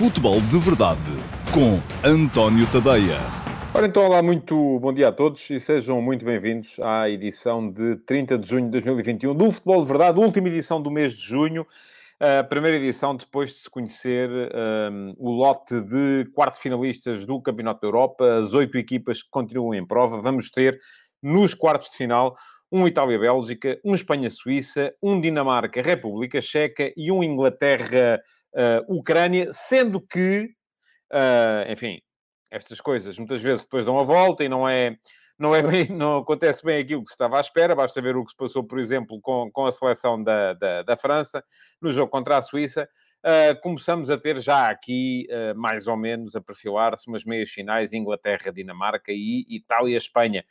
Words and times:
Futebol 0.00 0.40
de 0.40 0.58
Verdade 0.58 0.98
com 1.52 1.78
António 2.02 2.66
Tadeia. 2.72 3.18
Ora 3.74 3.86
então, 3.86 4.02
olá, 4.02 4.22
muito 4.22 4.78
bom 4.80 4.94
dia 4.94 5.08
a 5.08 5.12
todos 5.12 5.50
e 5.50 5.60
sejam 5.60 6.00
muito 6.00 6.24
bem-vindos 6.24 6.80
à 6.80 7.10
edição 7.10 7.70
de 7.70 7.96
30 7.96 8.38
de 8.38 8.48
junho 8.48 8.64
de 8.64 8.80
2021 8.80 9.34
do 9.34 9.50
Futebol 9.50 9.82
de 9.82 9.88
Verdade, 9.88 10.18
última 10.18 10.48
edição 10.48 10.80
do 10.80 10.90
mês 10.90 11.12
de 11.12 11.22
junho, 11.22 11.66
a 12.18 12.42
primeira 12.42 12.78
edição 12.78 13.14
depois 13.14 13.50
de 13.50 13.56
se 13.56 13.68
conhecer 13.68 14.30
um, 14.30 15.14
o 15.18 15.32
lote 15.32 15.78
de 15.82 16.24
quarto 16.34 16.58
finalistas 16.58 17.26
do 17.26 17.38
Campeonato 17.38 17.82
da 17.82 17.88
Europa, 17.88 18.38
as 18.38 18.54
oito 18.54 18.78
equipas 18.78 19.22
que 19.22 19.28
continuam 19.28 19.74
em 19.74 19.86
prova. 19.86 20.18
Vamos 20.18 20.50
ter 20.50 20.80
nos 21.22 21.52
quartos 21.52 21.90
de 21.90 21.98
final 21.98 22.34
um 22.72 22.86
Itália-Bélgica, 22.86 23.78
um 23.84 23.94
Espanha-Suíça, 23.94 24.94
um 25.02 25.20
Dinamarca-República 25.20 26.40
Checa 26.40 26.90
e 26.96 27.12
um 27.12 27.22
Inglaterra-Ucrânia, 28.54 29.52
sendo 29.52 30.00
que, 30.00 30.50
uh, 31.12 31.70
enfim, 31.70 32.00
estas 32.50 32.80
coisas 32.80 33.18
muitas 33.18 33.42
vezes 33.42 33.64
depois 33.64 33.84
dão 33.84 33.98
a 33.98 34.02
volta 34.02 34.44
e 34.44 34.48
não 34.48 34.68
é, 34.68 34.96
não 35.38 35.54
é 35.54 35.62
bem, 35.66 35.88
não 35.88 36.18
acontece 36.18 36.64
bem 36.64 36.80
aquilo 36.80 37.02
que 37.02 37.08
se 37.08 37.14
estava 37.14 37.38
à 37.38 37.40
espera. 37.40 37.74
Basta 37.74 38.00
ver 38.00 38.16
o 38.16 38.24
que 38.24 38.30
se 38.30 38.36
passou, 38.36 38.64
por 38.64 38.78
exemplo, 38.78 39.20
com, 39.20 39.50
com 39.52 39.66
a 39.66 39.72
seleção 39.72 40.22
da, 40.22 40.54
da, 40.54 40.82
da 40.82 40.96
França 40.96 41.44
no 41.80 41.90
jogo 41.90 42.10
contra 42.10 42.36
a 42.36 42.42
Suíça. 42.42 42.88
Uh, 43.22 43.60
começamos 43.60 44.08
a 44.08 44.16
ter 44.16 44.40
já 44.40 44.70
aqui, 44.70 45.26
uh, 45.30 45.58
mais 45.58 45.86
ou 45.86 45.96
menos, 45.96 46.34
a 46.34 46.40
perfilar-se 46.40 47.06
umas 47.06 47.22
meias 47.24 47.50
finais 47.50 47.92
Inglaterra, 47.92 48.50
Dinamarca 48.50 49.12
e 49.12 49.44
Itália, 49.48 49.96
Espanha. 49.96 50.44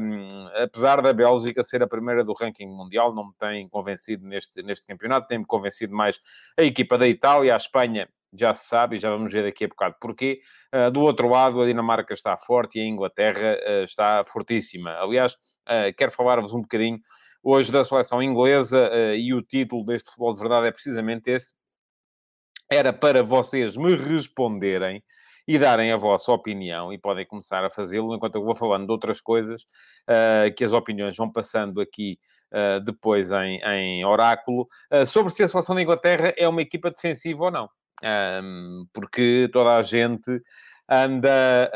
Um, 0.00 0.46
apesar 0.62 1.02
da 1.02 1.12
Bélgica 1.12 1.62
ser 1.62 1.82
a 1.82 1.86
primeira 1.86 2.24
do 2.24 2.32
ranking 2.32 2.66
mundial, 2.66 3.14
não 3.14 3.26
me 3.26 3.34
tem 3.38 3.68
convencido 3.68 4.26
neste, 4.26 4.62
neste 4.62 4.86
campeonato, 4.86 5.28
tem-me 5.28 5.44
convencido 5.44 5.94
mais 5.94 6.18
a 6.58 6.62
equipa 6.62 6.96
da 6.96 7.06
Itália, 7.06 7.52
a 7.52 7.58
Espanha 7.58 8.08
já 8.32 8.52
se 8.52 8.66
sabe, 8.66 8.96
e 8.96 8.98
já 8.98 9.10
vamos 9.10 9.32
ver 9.32 9.44
daqui 9.44 9.64
a 9.64 9.68
bocado 9.68 9.96
porquê. 10.00 10.40
Uh, 10.74 10.90
do 10.90 11.00
outro 11.00 11.28
lado, 11.28 11.60
a 11.60 11.66
Dinamarca 11.66 12.12
está 12.12 12.36
forte 12.36 12.78
e 12.78 12.82
a 12.82 12.86
Inglaterra 12.86 13.58
uh, 13.66 13.84
está 13.84 14.22
fortíssima. 14.24 14.92
Aliás, 14.98 15.32
uh, 15.32 15.94
quero 15.96 16.10
falar-vos 16.10 16.52
um 16.52 16.62
bocadinho 16.62 17.00
hoje 17.42 17.70
da 17.72 17.84
seleção 17.84 18.22
inglesa 18.22 18.90
e 19.14 19.32
o 19.32 19.40
título 19.40 19.84
deste 19.84 20.10
futebol 20.10 20.34
de 20.34 20.40
verdade 20.40 20.66
é 20.66 20.72
precisamente 20.72 21.30
esse. 21.30 21.57
Era 22.70 22.92
para 22.92 23.22
vocês 23.22 23.76
me 23.76 23.94
responderem 23.96 25.02
e 25.46 25.58
darem 25.58 25.92
a 25.92 25.96
vossa 25.96 26.30
opinião, 26.30 26.92
e 26.92 26.98
podem 26.98 27.24
começar 27.26 27.64
a 27.64 27.70
fazê-lo 27.70 28.14
enquanto 28.14 28.34
eu 28.34 28.44
vou 28.44 28.54
falando 28.54 28.84
de 28.84 28.92
outras 28.92 29.18
coisas, 29.18 29.64
que 30.54 30.62
as 30.62 30.72
opiniões 30.72 31.16
vão 31.16 31.32
passando 31.32 31.80
aqui 31.80 32.18
Uh, 32.50 32.80
depois 32.80 33.30
em, 33.30 33.60
em 33.62 34.04
oráculo, 34.06 34.66
uh, 34.90 35.04
sobre 35.04 35.30
se 35.30 35.42
a 35.42 35.48
seleção 35.48 35.74
da 35.74 35.82
Inglaterra 35.82 36.32
é 36.34 36.48
uma 36.48 36.62
equipa 36.62 36.90
defensiva 36.90 37.44
ou 37.44 37.50
não. 37.50 37.68
Um, 38.02 38.86
porque 38.90 39.50
toda 39.52 39.76
a 39.76 39.82
gente 39.82 40.42
anda 40.88 41.70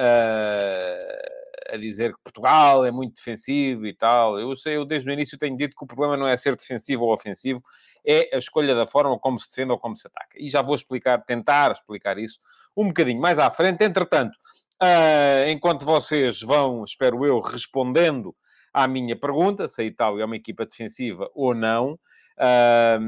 a, 1.70 1.77
dizer 1.77 2.12
que 2.12 2.20
Portugal 2.22 2.84
é 2.84 2.91
muito 2.91 3.14
defensivo 3.14 3.86
e 3.86 3.94
tal. 3.94 4.38
Eu 4.38 4.55
sei, 4.56 4.77
eu 4.77 4.84
desde 4.84 5.08
o 5.08 5.12
início 5.12 5.38
tenho 5.38 5.56
dito 5.56 5.77
que 5.77 5.84
o 5.84 5.86
problema 5.86 6.16
não 6.16 6.27
é 6.27 6.36
ser 6.36 6.56
defensivo 6.56 7.04
ou 7.04 7.12
ofensivo, 7.12 7.60
é 8.04 8.34
a 8.34 8.38
escolha 8.38 8.74
da 8.74 8.86
forma 8.86 9.19
como 9.19 9.38
se 9.38 9.48
defende 9.48 9.72
ou 9.72 9.78
como 9.78 9.96
se 9.96 10.06
ataca. 10.06 10.36
E 10.36 10.48
já 10.48 10.62
vou 10.62 10.74
explicar, 10.74 11.22
tentar 11.24 11.72
explicar 11.72 12.19
isso 12.19 12.38
um 12.77 12.88
bocadinho 12.88 13.20
mais 13.20 13.38
à 13.38 13.50
frente. 13.50 13.84
Entretanto, 13.84 14.34
uh, 14.82 15.48
enquanto 15.48 15.84
vocês 15.84 16.41
vão, 16.41 16.84
espero 16.84 17.24
eu, 17.24 17.41
respondendo 17.41 18.34
à 18.72 18.88
minha 18.88 19.16
pergunta, 19.16 19.69
se 19.69 19.82
a 19.82 19.84
Itália 19.84 20.22
é 20.22 20.26
uma 20.26 20.36
equipa 20.36 20.64
defensiva 20.64 21.30
ou 21.34 21.54
não, 21.54 21.92
uh, 22.38 22.98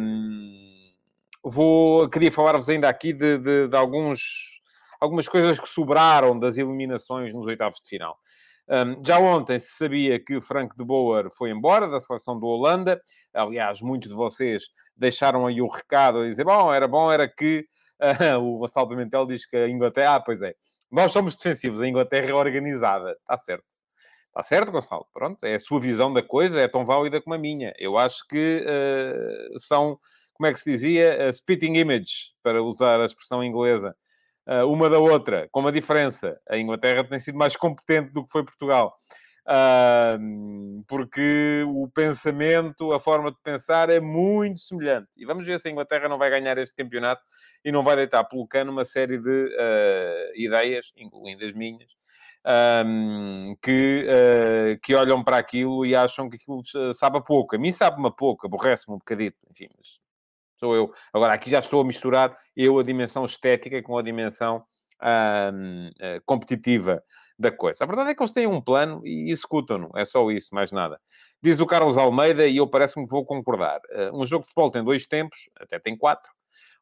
vou, 1.42 2.08
queria 2.08 2.32
falar-vos 2.32 2.68
ainda 2.68 2.88
aqui 2.88 3.12
de, 3.12 3.38
de, 3.38 3.68
de, 3.68 3.76
alguns, 3.76 4.60
algumas 5.00 5.28
coisas 5.28 5.58
que 5.58 5.68
sobraram 5.68 6.38
das 6.38 6.56
eliminações 6.56 7.32
nos 7.34 7.46
oitavos 7.46 7.80
de 7.80 7.88
final. 7.88 8.18
Um, 8.68 9.04
já 9.04 9.18
ontem 9.18 9.58
se 9.58 9.76
sabia 9.76 10.18
que 10.18 10.36
o 10.36 10.40
Frank 10.40 10.74
de 10.76 10.84
Boer 10.84 11.28
foi 11.30 11.50
embora 11.50 11.86
da 11.88 12.00
seleção 12.00 12.38
do 12.38 12.46
Holanda. 12.46 13.00
Aliás, 13.32 13.82
muitos 13.82 14.08
de 14.08 14.14
vocês 14.14 14.64
deixaram 14.96 15.46
aí 15.46 15.60
o 15.60 15.66
recado 15.66 16.20
a 16.20 16.24
dizer: 16.24 16.44
bom, 16.44 16.72
era 16.72 16.88
bom, 16.88 17.12
era 17.12 17.28
que 17.28 17.66
uh, 18.00 18.38
o 18.40 18.58
Gonçalo 18.58 18.88
Pimentel 18.88 19.26
diz 19.26 19.46
que 19.46 19.56
a 19.56 19.68
Inglaterra, 19.68 20.16
ah, 20.16 20.20
pois 20.20 20.40
é, 20.40 20.54
nós 20.90 21.12
somos 21.12 21.36
defensivos, 21.36 21.80
a 21.80 21.88
Inglaterra 21.88 22.30
é 22.30 22.34
organizada. 22.34 23.12
Está 23.12 23.36
certo. 23.36 23.66
Está 24.28 24.42
certo, 24.42 24.72
Gonçalo? 24.72 25.06
Pronto, 25.12 25.44
é 25.44 25.54
a 25.54 25.60
sua 25.60 25.78
visão 25.78 26.12
da 26.12 26.22
coisa, 26.22 26.60
é 26.60 26.66
tão 26.66 26.84
válida 26.84 27.20
como 27.20 27.34
a 27.34 27.38
minha. 27.38 27.72
Eu 27.78 27.98
acho 27.98 28.26
que 28.26 28.64
uh, 28.66 29.58
são 29.60 29.98
como 30.32 30.48
é 30.48 30.52
que 30.52 30.58
se 30.58 30.70
dizia? 30.70 31.28
Uh, 31.28 31.32
spitting 31.32 31.76
image, 31.76 32.32
para 32.42 32.62
usar 32.62 33.00
a 33.00 33.04
expressão 33.04 33.42
inglesa, 33.42 33.96
uma 34.66 34.88
da 34.90 34.98
outra, 34.98 35.48
com 35.50 35.60
uma 35.60 35.72
diferença. 35.72 36.38
A 36.48 36.58
Inglaterra 36.58 37.04
tem 37.04 37.18
sido 37.18 37.38
mais 37.38 37.56
competente 37.56 38.12
do 38.12 38.24
que 38.24 38.30
foi 38.30 38.44
Portugal. 38.44 38.94
Porque 40.88 41.64
o 41.68 41.88
pensamento, 41.88 42.92
a 42.92 43.00
forma 43.00 43.30
de 43.30 43.38
pensar 43.42 43.90
é 43.90 44.00
muito 44.00 44.58
semelhante. 44.58 45.10
E 45.18 45.24
vamos 45.24 45.46
ver 45.46 45.58
se 45.60 45.68
a 45.68 45.70
Inglaterra 45.70 46.08
não 46.08 46.18
vai 46.18 46.30
ganhar 46.30 46.56
este 46.58 46.74
campeonato 46.74 47.22
e 47.64 47.70
não 47.72 47.82
vai 47.82 47.96
deitar 47.96 48.24
pelo 48.24 48.46
cano 48.46 48.72
uma 48.72 48.84
série 48.84 49.18
de 49.18 49.44
uh, 49.44 50.32
ideias, 50.34 50.92
incluindo 50.96 51.44
as 51.44 51.52
minhas, 51.52 51.90
que, 53.62 54.06
uh, 54.06 54.80
que 54.82 54.94
olham 54.94 55.24
para 55.24 55.38
aquilo 55.38 55.84
e 55.86 55.94
acham 55.94 56.28
que 56.28 56.36
aquilo 56.36 56.62
sabe 56.94 57.18
a 57.18 57.20
pouco. 57.20 57.56
A 57.56 57.58
mim 57.58 57.72
sabe-me 57.72 58.08
a 58.08 58.10
pouco, 58.10 58.46
aborrece-me 58.46 58.94
um 58.94 58.98
bocadito, 58.98 59.38
enfim, 59.50 59.68
mas 59.76 60.03
eu. 60.72 60.92
Agora, 61.12 61.34
aqui 61.34 61.50
já 61.50 61.58
estou 61.58 61.80
a 61.80 61.84
misturar 61.84 62.36
eu 62.56 62.78
a 62.78 62.84
dimensão 62.84 63.24
estética 63.24 63.82
com 63.82 63.98
a 63.98 64.02
dimensão 64.02 64.64
eh, 65.02 66.20
competitiva 66.24 67.02
da 67.38 67.50
coisa. 67.50 67.82
A 67.82 67.86
verdade 67.86 68.10
é 68.10 68.14
que 68.14 68.22
eles 68.22 68.32
têm 68.32 68.46
um 68.46 68.60
plano 68.60 69.02
e 69.04 69.30
executam-no. 69.30 69.90
É 69.96 70.04
só 70.04 70.30
isso, 70.30 70.54
mais 70.54 70.72
nada. 70.72 70.98
Diz 71.42 71.60
o 71.60 71.66
Carlos 71.66 71.98
Almeida, 71.98 72.46
e 72.46 72.56
eu 72.56 72.66
parece-me 72.66 73.04
que 73.04 73.10
vou 73.10 73.24
concordar. 73.24 73.80
Uh, 73.90 74.18
um 74.18 74.24
jogo 74.24 74.44
de 74.44 74.48
futebol 74.48 74.70
tem 74.70 74.82
dois 74.82 75.06
tempos, 75.06 75.50
até 75.60 75.78
tem 75.78 75.96
quatro. 75.96 76.32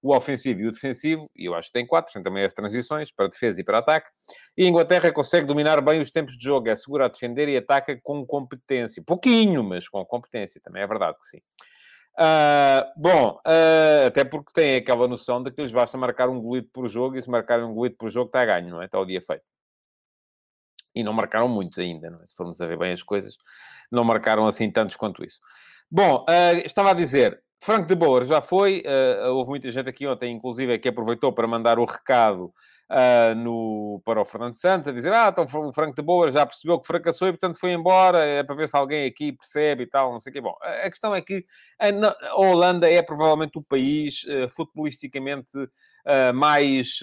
O 0.00 0.14
ofensivo 0.14 0.60
e 0.60 0.68
o 0.68 0.72
defensivo, 0.72 1.28
e 1.34 1.46
eu 1.46 1.54
acho 1.54 1.68
que 1.68 1.72
tem 1.72 1.86
quatro, 1.86 2.12
tem 2.12 2.22
também 2.22 2.44
as 2.44 2.52
transições, 2.52 3.10
para 3.10 3.28
defesa 3.28 3.60
e 3.60 3.64
para 3.64 3.78
ataque. 3.78 4.10
E 4.56 4.64
a 4.64 4.68
Inglaterra 4.68 5.10
consegue 5.10 5.46
dominar 5.46 5.80
bem 5.80 6.00
os 6.00 6.10
tempos 6.10 6.36
de 6.36 6.44
jogo, 6.44 6.68
é 6.68 6.74
segura 6.74 7.06
a 7.06 7.08
defender 7.08 7.48
e 7.48 7.56
ataca 7.56 7.98
com 8.02 8.24
competência. 8.26 9.02
Pouquinho, 9.04 9.64
mas 9.64 9.88
com 9.88 10.04
competência, 10.04 10.60
também 10.62 10.82
é 10.82 10.86
verdade 10.86 11.18
que 11.18 11.26
sim. 11.26 11.40
Uh, 12.18 12.92
bom, 12.94 13.40
uh, 13.46 14.06
até 14.06 14.22
porque 14.22 14.52
tem 14.52 14.76
aquela 14.76 15.08
noção 15.08 15.42
de 15.42 15.50
que 15.50 15.62
lhes 15.62 15.72
basta 15.72 15.96
marcar 15.96 16.28
um 16.28 16.40
golito 16.40 16.68
por 16.72 16.86
jogo 16.88 17.16
e 17.16 17.22
se 17.22 17.30
marcarem 17.30 17.64
um 17.64 17.74
golito 17.74 17.96
por 17.96 18.10
jogo 18.10 18.26
está 18.26 18.42
a 18.42 18.46
ganho, 18.46 18.70
não 18.70 18.82
é? 18.82 18.84
Está 18.84 19.00
o 19.00 19.06
dia 19.06 19.20
feito. 19.22 19.44
E 20.94 21.02
não 21.02 21.12
marcaram 21.12 21.48
muitos 21.48 21.78
ainda, 21.78 22.08
é? 22.08 22.26
Se 22.26 22.34
formos 22.36 22.60
a 22.60 22.66
ver 22.66 22.78
bem 22.78 22.92
as 22.92 23.02
coisas, 23.02 23.36
não 23.90 24.04
marcaram 24.04 24.46
assim 24.46 24.70
tantos 24.70 24.96
quanto 24.96 25.24
isso. 25.24 25.40
Bom, 25.90 26.24
uh, 26.28 26.58
estava 26.64 26.90
a 26.90 26.94
dizer, 26.94 27.42
Frank 27.58 27.86
de 27.86 27.94
Boer 27.94 28.24
já 28.26 28.40
foi, 28.40 28.82
houve 29.30 29.50
muita 29.50 29.70
gente 29.70 29.88
aqui 29.88 30.06
ontem, 30.06 30.32
inclusive, 30.32 30.78
que 30.78 30.88
aproveitou 30.88 31.32
para 31.32 31.46
mandar 31.46 31.78
o 31.78 31.84
recado 31.84 32.52
uh, 32.90 33.34
no, 33.34 34.00
para 34.04 34.20
o 34.20 34.24
Fernando 34.24 34.54
Santos, 34.54 34.86
a 34.88 34.92
dizer, 34.92 35.12
ah, 35.12 35.28
então 35.30 35.44
o 35.44 35.72
Franco 35.72 35.94
de 35.94 36.02
Boa 36.02 36.30
já 36.30 36.44
percebeu 36.46 36.78
que 36.80 36.86
fracassou 36.86 37.28
e, 37.28 37.32
portanto, 37.32 37.58
foi 37.58 37.72
embora, 37.72 38.24
é 38.24 38.42
para 38.42 38.54
ver 38.54 38.68
se 38.68 38.76
alguém 38.76 39.06
aqui 39.06 39.32
percebe 39.32 39.84
e 39.84 39.86
tal, 39.86 40.12
não 40.12 40.18
sei 40.18 40.30
o 40.30 40.32
quê. 40.34 40.40
Bom, 40.40 40.54
a 40.60 40.90
questão 40.90 41.14
é 41.14 41.20
que 41.20 41.44
a, 41.78 42.36
Holanda 42.36 42.90
é 42.90 43.02
provavelmente 43.02 43.58
o 43.58 43.62
país 43.62 44.24
uh, 44.24 44.46
uh, 46.04 46.34
mais 46.34 47.00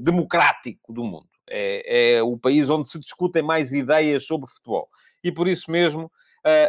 democrático 0.00 0.92
do 0.92 1.02
mundo. 1.02 1.28
É, 1.48 2.14
é 2.16 2.22
o 2.22 2.38
país 2.38 2.70
onde 2.70 2.88
se 2.88 2.98
discutem 2.98 3.42
mais 3.42 3.72
ideias 3.72 4.26
sobre 4.26 4.48
futebol. 4.48 4.88
E 5.22 5.30
por 5.30 5.46
isso 5.46 5.70
mesmo 5.70 6.10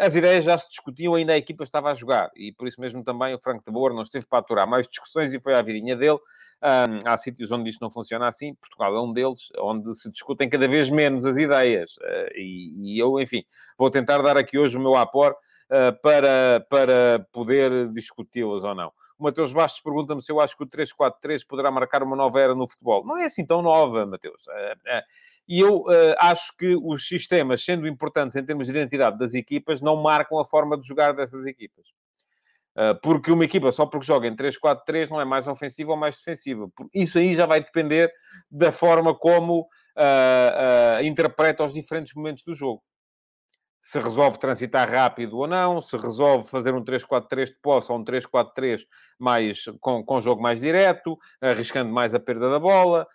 as 0.01 0.15
ideias 0.15 0.45
já 0.45 0.57
se 0.57 0.69
discutiam, 0.69 1.15
ainda 1.15 1.33
a 1.33 1.37
equipa 1.37 1.63
estava 1.63 1.89
a 1.89 1.93
jogar, 1.93 2.29
e 2.35 2.51
por 2.51 2.67
isso 2.67 2.79
mesmo 2.79 3.03
também 3.03 3.33
o 3.33 3.39
Franco 3.39 3.63
de 3.65 3.71
Boer 3.71 3.93
não 3.93 4.03
esteve 4.03 4.25
para 4.25 4.39
aturar 4.39 4.67
mais 4.67 4.87
discussões 4.87 5.33
e 5.33 5.39
foi 5.39 5.55
à 5.55 5.61
virinha 5.61 5.95
dele. 5.95 6.19
Um, 6.63 6.99
há 7.05 7.17
sítios 7.17 7.51
onde 7.51 7.69
isto 7.69 7.81
não 7.81 7.89
funciona 7.89 8.25
assim, 8.25 8.53
Portugal 8.55 8.95
é 8.95 9.01
um 9.01 9.11
deles, 9.11 9.49
onde 9.59 9.93
se 9.95 10.09
discutem 10.09 10.49
cada 10.49 10.65
vez 10.65 10.89
menos 10.89 11.25
as 11.25 11.35
ideias. 11.35 11.97
Uh, 11.97 12.31
e, 12.35 12.93
e, 12.93 12.99
eu, 12.99 13.19
enfim, 13.19 13.43
vou 13.77 13.91
tentar 13.91 14.21
dar 14.21 14.37
aqui 14.37 14.57
hoje 14.57 14.77
o 14.77 14.79
meu 14.79 14.95
apor 14.95 15.31
uh, 15.33 16.01
para, 16.01 16.65
para 16.69 17.27
poder 17.33 17.89
discuti-las 17.89 18.63
ou 18.63 18.73
não. 18.73 18.93
O 19.19 19.23
Mateus 19.23 19.51
Bastos 19.51 19.81
pergunta-me 19.81 20.21
se 20.21 20.31
eu 20.31 20.39
acho 20.39 20.55
que 20.55 20.63
o 20.63 20.67
3-4-3 20.67 21.45
poderá 21.45 21.69
marcar 21.69 22.01
uma 22.01 22.15
nova 22.15 22.39
era 22.39 22.55
no 22.55 22.67
futebol. 22.67 23.05
Não 23.05 23.17
é 23.17 23.25
assim 23.25 23.45
tão 23.45 23.61
nova, 23.61 24.05
Mateus. 24.05 24.45
E 25.47 25.59
eu 25.59 25.81
uh, 25.81 26.15
acho 26.19 26.55
que 26.57 26.75
os 26.75 27.07
sistemas, 27.07 27.63
sendo 27.63 27.87
importantes 27.87 28.35
em 28.35 28.45
termos 28.45 28.65
de 28.65 28.71
identidade 28.71 29.17
das 29.17 29.33
equipas, 29.33 29.81
não 29.81 29.95
marcam 29.95 30.39
a 30.39 30.45
forma 30.45 30.79
de 30.79 30.87
jogar 30.87 31.13
dessas 31.13 31.45
equipas. 31.45 31.85
Uh, 32.75 32.99
porque 33.03 33.31
uma 33.31 33.45
equipa, 33.45 33.71
só 33.71 33.85
porque 33.85 34.05
joga 34.05 34.27
em 34.27 34.35
3-4-3, 34.35 35.09
não 35.09 35.21
é 35.21 35.25
mais 35.25 35.47
ofensiva 35.47 35.91
ou 35.91 35.97
mais 35.97 36.17
defensiva. 36.17 36.67
Isso 36.93 37.17
aí 37.17 37.35
já 37.35 37.45
vai 37.45 37.61
depender 37.61 38.11
da 38.49 38.71
forma 38.71 39.13
como 39.13 39.61
uh, 39.61 41.03
interpreta 41.03 41.63
os 41.63 41.73
diferentes 41.73 42.13
momentos 42.13 42.43
do 42.43 42.55
jogo. 42.55 42.81
Se 43.83 43.99
resolve 43.99 44.39
transitar 44.39 44.89
rápido 44.89 45.37
ou 45.39 45.45
não, 45.45 45.81
se 45.81 45.97
resolve 45.97 46.47
fazer 46.47 46.73
um 46.73 46.81
3-4-3 46.81 47.47
de 47.47 47.57
posse 47.61 47.91
ou 47.91 47.99
um 47.99 48.03
3-4-3 48.05 48.85
mais, 49.19 49.65
com, 49.81 50.01
com 50.01 50.21
jogo 50.21 50.41
mais 50.41 50.61
direto, 50.61 51.19
arriscando 51.41 51.91
mais 51.91 52.13
a 52.13 52.19
perda 52.19 52.49
da 52.49 52.57
bola, 52.57 53.05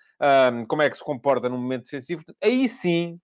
um, 0.52 0.66
como 0.66 0.82
é 0.82 0.90
que 0.90 0.98
se 0.98 1.02
comporta 1.02 1.48
no 1.48 1.56
momento 1.56 1.84
defensivo. 1.84 2.22
Aí 2.44 2.68
sim, 2.68 3.18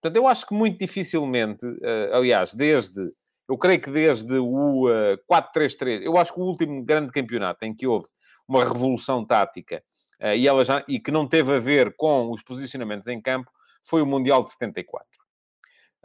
portanto, 0.00 0.16
eu 0.16 0.26
acho 0.26 0.46
que 0.46 0.54
muito 0.54 0.78
dificilmente, 0.78 1.66
uh, 1.66 2.14
aliás, 2.14 2.54
desde, 2.54 3.12
eu 3.46 3.58
creio 3.58 3.78
que 3.82 3.90
desde 3.90 4.38
o 4.38 4.88
uh, 4.88 5.18
4-3-3, 5.30 6.00
eu 6.00 6.16
acho 6.16 6.32
que 6.32 6.40
o 6.40 6.44
último 6.44 6.82
grande 6.82 7.12
campeonato 7.12 7.62
em 7.66 7.74
que 7.74 7.86
houve 7.86 8.08
uma 8.48 8.64
revolução 8.64 9.22
tática 9.22 9.82
uh, 10.22 10.28
e, 10.28 10.48
ela 10.48 10.64
já, 10.64 10.82
e 10.88 10.98
que 10.98 11.10
não 11.10 11.28
teve 11.28 11.56
a 11.56 11.58
ver 11.58 11.94
com 11.94 12.30
os 12.30 12.42
posicionamentos 12.42 13.06
em 13.06 13.20
campo 13.20 13.50
foi 13.84 14.00
o 14.00 14.06
Mundial 14.06 14.42
de 14.42 14.50
74. 14.52 15.25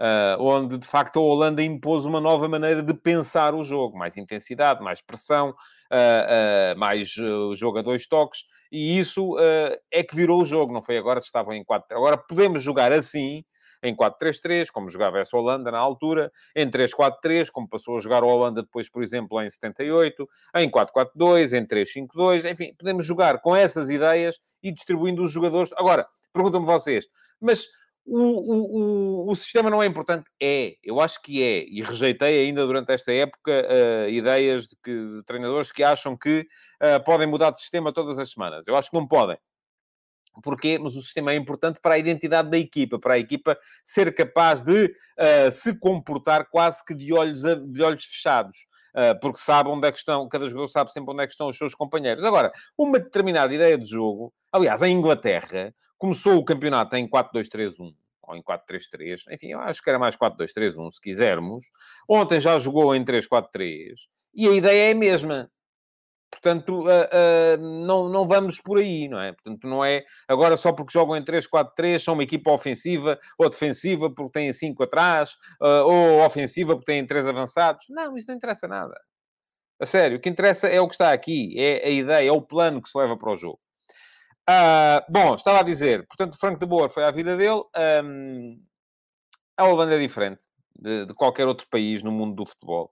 Uh, 0.01 0.41
onde 0.41 0.79
de 0.79 0.87
facto 0.87 1.19
a 1.19 1.21
Holanda 1.21 1.61
impôs 1.61 2.05
uma 2.05 2.19
nova 2.19 2.49
maneira 2.49 2.81
de 2.81 2.91
pensar 2.91 3.53
o 3.53 3.63
jogo, 3.63 3.95
mais 3.95 4.17
intensidade, 4.17 4.81
mais 4.81 4.99
pressão, 4.99 5.49
uh, 5.49 6.73
uh, 6.73 6.79
mais 6.79 7.07
jogo 7.53 7.77
a 7.77 7.81
dois 7.83 8.07
toques, 8.07 8.39
e 8.71 8.97
isso 8.97 9.35
é 9.91 10.01
que 10.01 10.15
virou 10.15 10.41
o 10.41 10.45
jogo, 10.45 10.73
não 10.73 10.81
foi 10.81 10.97
agora 10.97 11.21
se 11.21 11.27
estavam 11.27 11.53
em 11.53 11.63
4 11.63 11.95
Agora 11.95 12.17
podemos 12.17 12.63
jogar 12.63 12.91
assim, 12.91 13.43
em 13.83 13.95
4-3-3, 13.95 14.71
como 14.71 14.89
jogava 14.89 15.19
essa 15.19 15.35
Holanda 15.35 15.71
na 15.71 15.79
altura, 15.79 16.31
em 16.55 16.69
3-4-3, 16.69 17.49
como 17.51 17.67
passou 17.67 17.97
a 17.97 17.99
jogar 17.99 18.23
a 18.23 18.25
Holanda 18.25 18.61
depois, 18.61 18.89
por 18.89 19.03
exemplo, 19.03 19.41
em 19.41 19.49
78, 19.49 20.27
em 20.55 20.69
4-4-2, 20.69 21.57
em 21.57 21.65
3-5-2, 21.65 22.51
enfim, 22.51 22.73
podemos 22.77 23.05
jogar 23.05 23.39
com 23.41 23.55
essas 23.55 23.89
ideias 23.89 24.39
e 24.61 24.71
distribuindo 24.71 25.23
os 25.23 25.31
jogadores. 25.31 25.71
Agora, 25.75 26.07
perguntam-me 26.33 26.65
vocês, 26.65 27.05
mas 27.39 27.67
o, 28.05 29.27
o, 29.27 29.31
o, 29.31 29.35
sistema 29.35 29.69
não 29.69 29.81
é 29.81 29.85
importante? 29.85 30.25
É, 30.41 30.75
eu 30.83 30.99
acho 30.99 31.21
que 31.21 31.43
é. 31.43 31.65
E 31.67 31.81
rejeitei 31.81 32.45
ainda 32.45 32.65
durante 32.65 32.91
esta 32.91 33.11
época 33.11 33.51
uh, 33.51 34.09
ideias 34.09 34.67
de, 34.67 34.75
que, 34.83 34.91
de 34.91 35.23
treinadores 35.23 35.71
que 35.71 35.83
acham 35.83 36.17
que 36.17 36.47
uh, 36.81 37.03
podem 37.03 37.27
mudar 37.27 37.51
de 37.51 37.59
sistema 37.59 37.93
todas 37.93 38.17
as 38.17 38.31
semanas. 38.31 38.67
Eu 38.67 38.75
acho 38.75 38.89
que 38.89 38.97
não 38.97 39.07
podem. 39.07 39.37
Porquê? 40.43 40.79
Mas 40.79 40.95
o 40.95 41.01
sistema 41.01 41.31
é 41.31 41.35
importante 41.35 41.79
para 41.79 41.95
a 41.95 41.97
identidade 41.97 42.49
da 42.49 42.57
equipa, 42.57 42.97
para 42.97 43.15
a 43.15 43.19
equipa 43.19 43.57
ser 43.83 44.13
capaz 44.15 44.61
de 44.61 44.85
uh, 44.85 45.51
se 45.51 45.77
comportar 45.77 46.49
quase 46.49 46.83
que 46.83 46.95
de 46.95 47.13
olhos, 47.13 47.45
a, 47.45 47.55
de 47.55 47.83
olhos 47.83 48.05
fechados. 48.05 48.57
Porque 49.21 49.39
sabe 49.39 49.69
onde 49.69 49.87
é 49.87 49.91
que 49.91 49.99
estão, 49.99 50.27
cada 50.27 50.45
jogador 50.47 50.67
sabe 50.67 50.91
sempre 50.91 51.13
onde 51.13 51.23
é 51.23 51.25
que 51.25 51.31
estão 51.31 51.47
os 51.47 51.57
seus 51.57 51.73
companheiros. 51.73 52.25
Agora, 52.25 52.51
uma 52.77 52.99
determinada 52.99 53.55
ideia 53.55 53.77
de 53.77 53.85
jogo, 53.85 54.33
aliás, 54.51 54.81
em 54.81 54.91
Inglaterra, 54.91 55.73
começou 56.01 56.35
o 56.35 56.43
campeonato 56.43 56.95
em 56.95 57.07
4-2-3-1 57.07 57.93
ou 58.23 58.35
em 58.35 58.41
4-3-3, 58.41 59.21
enfim, 59.31 59.49
eu 59.49 59.59
acho 59.59 59.83
que 59.83 59.89
era 59.89 59.99
mais 59.99 60.17
4-2-3-1, 60.17 60.89
se 60.89 60.99
quisermos. 60.99 61.65
Ontem 62.09 62.39
já 62.39 62.57
jogou 62.57 62.95
em 62.95 63.05
3-4-3 63.05 63.93
e 64.33 64.47
a 64.47 64.51
ideia 64.51 64.89
é 64.89 64.91
a 64.93 64.95
mesma. 64.95 65.51
Portanto, 66.31 66.87
uh, 66.87 66.87
uh, 66.87 67.85
não, 67.85 68.09
não 68.09 68.25
vamos 68.25 68.59
por 68.59 68.79
aí, 68.79 69.07
não 69.07 69.19
é? 69.19 69.31
Portanto, 69.33 69.67
não 69.67 69.85
é 69.85 70.03
agora 70.27 70.57
só 70.57 70.71
porque 70.73 70.91
jogam 70.91 71.15
em 71.15 71.23
3-4-3, 71.23 71.99
são 71.99 72.15
uma 72.15 72.23
equipa 72.23 72.49
ofensiva 72.51 73.19
ou 73.37 73.47
defensiva 73.47 74.09
porque 74.09 74.31
têm 74.39 74.51
5 74.51 74.81
atrás, 74.81 75.33
uh, 75.61 75.85
ou 75.85 76.25
ofensiva 76.25 76.73
porque 76.73 76.91
têm 76.91 77.05
3 77.05 77.27
avançados. 77.27 77.85
Não, 77.89 78.17
isso 78.17 78.27
não 78.27 78.37
interessa 78.37 78.67
nada. 78.67 78.99
A 79.79 79.85
sério, 79.85 80.17
o 80.17 80.21
que 80.21 80.29
interessa 80.29 80.67
é 80.67 80.81
o 80.81 80.87
que 80.87 80.95
está 80.95 81.11
aqui, 81.11 81.53
é 81.59 81.85
a 81.85 81.89
ideia, 81.91 82.29
é 82.29 82.31
o 82.31 82.41
plano 82.41 82.81
que 82.81 82.89
se 82.89 82.97
leva 82.97 83.15
para 83.17 83.31
o 83.31 83.35
jogo. 83.35 83.59
Bom, 85.09 85.35
estava 85.35 85.59
a 85.59 85.63
dizer, 85.63 86.05
portanto, 86.07 86.37
Frank 86.37 86.59
de 86.59 86.65
Boer 86.65 86.89
foi 86.89 87.03
à 87.03 87.11
vida 87.11 87.37
dele. 87.37 87.63
Um, 88.03 88.61
a 89.57 89.65
Holanda 89.65 89.95
é 89.95 89.99
diferente 89.99 90.43
de, 90.75 91.05
de 91.05 91.13
qualquer 91.13 91.47
outro 91.47 91.67
país 91.69 92.01
no 92.01 92.11
mundo 92.11 92.35
do 92.35 92.45
futebol. 92.45 92.91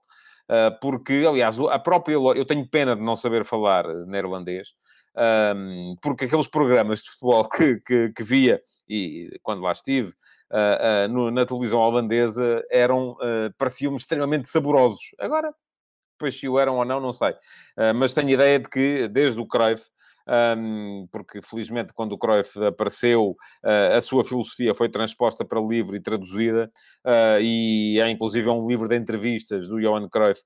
Ah, 0.50 0.76
porque, 0.80 1.24
aliás, 1.26 1.58
a 1.60 1.78
própria... 1.78 2.14
Eu 2.14 2.44
tenho 2.44 2.68
pena 2.68 2.96
de 2.96 3.02
não 3.02 3.14
saber 3.14 3.44
falar 3.44 3.86
neerlandês, 4.06 4.68
porque 6.02 6.24
aqueles 6.24 6.48
programas 6.48 7.02
de 7.02 7.10
futebol 7.10 7.48
que, 7.48 7.80
que, 7.80 8.12
que 8.12 8.22
via, 8.24 8.60
e 8.88 9.38
quando 9.42 9.62
lá 9.62 9.72
estive, 9.72 10.12
Uh, 10.52 11.06
uh, 11.06 11.08
no, 11.08 11.30
na 11.30 11.46
televisão 11.46 11.78
holandesa 11.78 12.64
eram, 12.72 13.12
uh, 13.12 13.54
pareciam-me 13.56 13.96
extremamente 13.96 14.48
saborosos. 14.48 15.14
Agora, 15.16 15.54
depois 16.18 16.36
se 16.36 16.48
o 16.48 16.58
eram 16.58 16.78
ou 16.78 16.84
não, 16.84 16.98
não 17.00 17.12
sei. 17.12 17.32
mas 17.94 18.12
tenho 18.12 18.30
ideia 18.30 18.58
de 18.58 18.68
que, 18.68 19.06
desde 19.06 19.40
o 19.40 19.46
Cruyff, 19.46 19.88
um, 20.26 21.06
porque 21.10 21.40
felizmente 21.42 21.92
quando 21.92 22.12
o 22.12 22.18
Cruyff 22.18 22.62
apareceu, 22.64 23.36
uh, 23.64 23.96
a 23.96 24.00
sua 24.00 24.24
filosofia 24.24 24.74
foi 24.74 24.88
transposta 24.88 25.44
para 25.44 25.60
livro 25.60 25.96
e 25.96 26.00
traduzida, 26.00 26.70
uh, 27.04 27.40
e 27.40 28.00
há 28.00 28.10
inclusive 28.10 28.48
um 28.48 28.66
livro 28.66 28.88
de 28.88 28.96
entrevistas 28.96 29.68
do 29.68 29.80
Johan 29.80 30.08
Cruyff. 30.08 30.42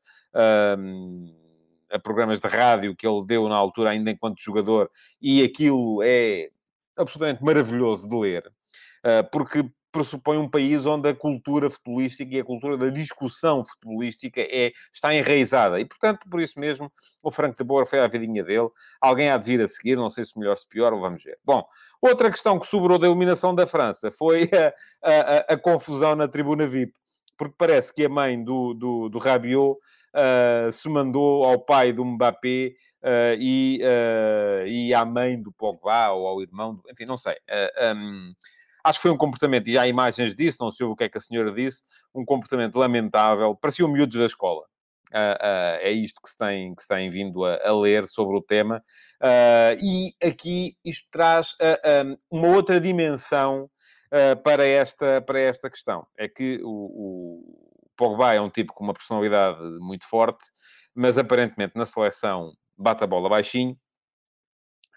Um, 0.78 1.44
a 1.90 1.98
programas 1.98 2.40
de 2.40 2.48
rádio 2.48 2.96
que 2.96 3.06
ele 3.06 3.24
deu 3.24 3.48
na 3.48 3.54
altura, 3.54 3.90
ainda 3.90 4.10
enquanto 4.10 4.42
jogador, 4.42 4.90
e 5.22 5.44
aquilo 5.44 6.02
é 6.02 6.48
absolutamente 6.96 7.44
maravilhoso 7.44 8.08
de 8.08 8.16
ler, 8.16 8.52
uh, 9.04 9.30
porque 9.30 9.64
pressupõe 9.94 10.36
um 10.38 10.48
país 10.48 10.86
onde 10.86 11.08
a 11.08 11.14
cultura 11.14 11.70
futebolística 11.70 12.34
e 12.34 12.40
a 12.40 12.44
cultura 12.44 12.76
da 12.76 12.88
discussão 12.88 13.64
futebolística 13.64 14.40
é, 14.40 14.72
está 14.92 15.14
enraizada. 15.14 15.78
E, 15.78 15.84
portanto, 15.84 16.28
por 16.28 16.40
isso 16.40 16.58
mesmo, 16.58 16.92
o 17.22 17.30
Franco 17.30 17.56
de 17.56 17.62
Boer 17.62 17.86
foi 17.86 18.00
à 18.00 18.08
vidinha 18.08 18.42
dele. 18.42 18.68
Alguém 19.00 19.30
há 19.30 19.36
de 19.36 19.46
vir 19.46 19.60
a 19.62 19.68
seguir, 19.68 19.96
não 19.96 20.10
sei 20.10 20.24
se 20.24 20.36
melhor 20.36 20.56
se 20.56 20.68
pior, 20.68 20.90
vamos 20.98 21.22
ver. 21.22 21.38
Bom, 21.44 21.64
outra 22.02 22.28
questão 22.28 22.58
que 22.58 22.66
sobrou 22.66 22.98
da 22.98 23.06
eliminação 23.06 23.54
da 23.54 23.68
França 23.68 24.10
foi 24.10 24.50
a, 25.00 25.50
a, 25.50 25.54
a 25.54 25.56
confusão 25.56 26.16
na 26.16 26.26
tribuna 26.26 26.66
VIP. 26.66 26.92
Porque 27.36 27.54
parece 27.56 27.94
que 27.94 28.04
a 28.04 28.08
mãe 28.08 28.42
do, 28.42 28.74
do, 28.74 29.08
do 29.08 29.18
Rabiot 29.18 29.78
uh, 29.78 30.72
se 30.72 30.88
mandou 30.88 31.44
ao 31.44 31.60
pai 31.60 31.92
do 31.92 32.04
Mbappé 32.04 32.74
uh, 33.00 33.38
e, 33.38 33.80
uh, 33.80 34.66
e 34.66 34.92
à 34.92 35.04
mãe 35.04 35.40
do 35.40 35.52
Pogba, 35.52 36.10
ou 36.10 36.26
ao 36.26 36.42
irmão, 36.42 36.74
do, 36.74 36.82
enfim, 36.90 37.04
não 37.04 37.16
sei. 37.16 37.36
Um, 37.94 38.34
Acho 38.84 38.98
que 38.98 39.02
foi 39.02 39.10
um 39.10 39.16
comportamento, 39.16 39.66
e 39.68 39.78
há 39.78 39.88
imagens 39.88 40.34
disso, 40.34 40.58
não 40.60 40.70
sei 40.70 40.86
o 40.86 40.94
que 40.94 41.04
é 41.04 41.08
que 41.08 41.16
a 41.16 41.20
senhora 41.20 41.50
disse, 41.50 41.82
um 42.14 42.24
comportamento 42.24 42.76
lamentável, 42.76 43.56
parecia 43.56 43.86
um 43.86 43.88
miúdos 43.88 44.18
da 44.18 44.26
escola. 44.26 44.62
Uh, 45.10 45.36
uh, 45.40 45.78
é 45.80 45.92
isto 45.92 46.20
que 46.20 46.28
se 46.28 46.36
tem, 46.36 46.74
que 46.74 46.82
se 46.82 46.88
tem 46.88 47.08
vindo 47.08 47.44
a, 47.44 47.56
a 47.64 47.72
ler 47.72 48.04
sobre 48.04 48.36
o 48.36 48.42
tema. 48.42 48.84
Uh, 49.22 49.78
e 49.80 50.26
aqui 50.26 50.76
isto 50.84 51.08
traz 51.10 51.54
um, 52.30 52.38
uma 52.38 52.48
outra 52.48 52.80
dimensão 52.80 53.70
para, 54.44 54.64
esta, 54.64 55.20
para 55.22 55.40
esta 55.40 55.68
questão. 55.68 56.06
É 56.16 56.28
que 56.28 56.60
o, 56.62 56.68
o 56.68 57.88
Pogba 57.96 58.32
é 58.32 58.40
um 58.40 58.50
tipo 58.50 58.72
com 58.72 58.84
uma 58.84 58.94
personalidade 58.94 59.60
muito 59.80 60.08
forte, 60.08 60.44
mas 60.94 61.18
aparentemente 61.18 61.72
na 61.74 61.84
seleção 61.84 62.52
bate 62.76 63.02
a 63.02 63.06
bola 63.08 63.28
baixinho 63.28 63.76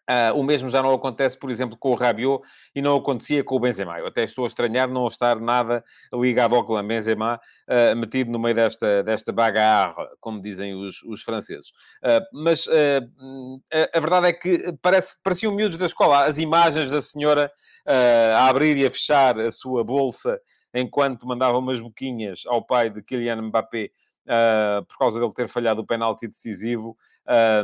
Uh, 0.10 0.40
o 0.40 0.44
mesmo 0.44 0.70
já 0.70 0.82
não 0.82 0.94
acontece, 0.94 1.38
por 1.38 1.52
exemplo, 1.52 1.78
com 1.78 1.92
o 1.92 1.96
Rabiot 1.96 2.42
e 2.74 2.82
não 2.82 2.96
acontecia 2.96 3.44
com 3.44 3.56
o 3.56 3.60
Benzema. 3.60 4.00
Eu 4.00 4.08
até 4.08 4.24
estou 4.24 4.46
a 4.46 4.48
estranhar 4.48 4.88
não 4.88 5.06
estar 5.06 5.38
nada 5.38 5.84
ligado 6.14 6.56
ao 6.56 6.66
clã 6.66 6.86
Benzema, 6.86 7.38
uh, 7.68 7.96
metido 7.96 8.32
no 8.32 8.40
meio 8.40 8.56
desta, 8.56 9.04
desta 9.04 9.34
bagarre, 9.34 10.08
como 10.22 10.42
dizem 10.42 10.74
os, 10.74 11.04
os 11.04 11.22
franceses. 11.24 11.72
Uh, 12.02 12.24
mas 12.42 12.70
a, 12.70 13.98
a, 13.98 14.00
verdade 14.00 14.28
é 14.28 14.34
que 14.34 14.74
parece, 14.82 15.16
pareciam 15.22 15.54
miúdos 15.54 15.78
da 15.78 15.86
escola. 15.86 16.26
As 16.26 16.38
imagens 16.38 16.90
da 16.90 17.02
senhora 17.02 17.52
a 18.36 18.48
abrir 18.48 18.78
e 18.78 18.86
a 18.86 18.92
fechar 18.92 19.38
a 19.40 19.52
sua 19.52 19.84
bolsa 19.84 20.40
enquanto 20.74 21.28
mandava 21.28 21.58
umas 21.58 21.80
boquinhas 21.80 22.44
ao 22.46 22.62
pai 22.62 22.90
de 22.90 23.02
Kylian 23.02 23.42
Mbappé 23.44 23.92
por 24.88 24.98
causa 24.98 25.20
dele 25.20 25.32
ter 25.34 25.48
falhado 25.48 25.82
o 25.82 25.86
penalti 25.86 26.28
decisivo, 26.28 26.98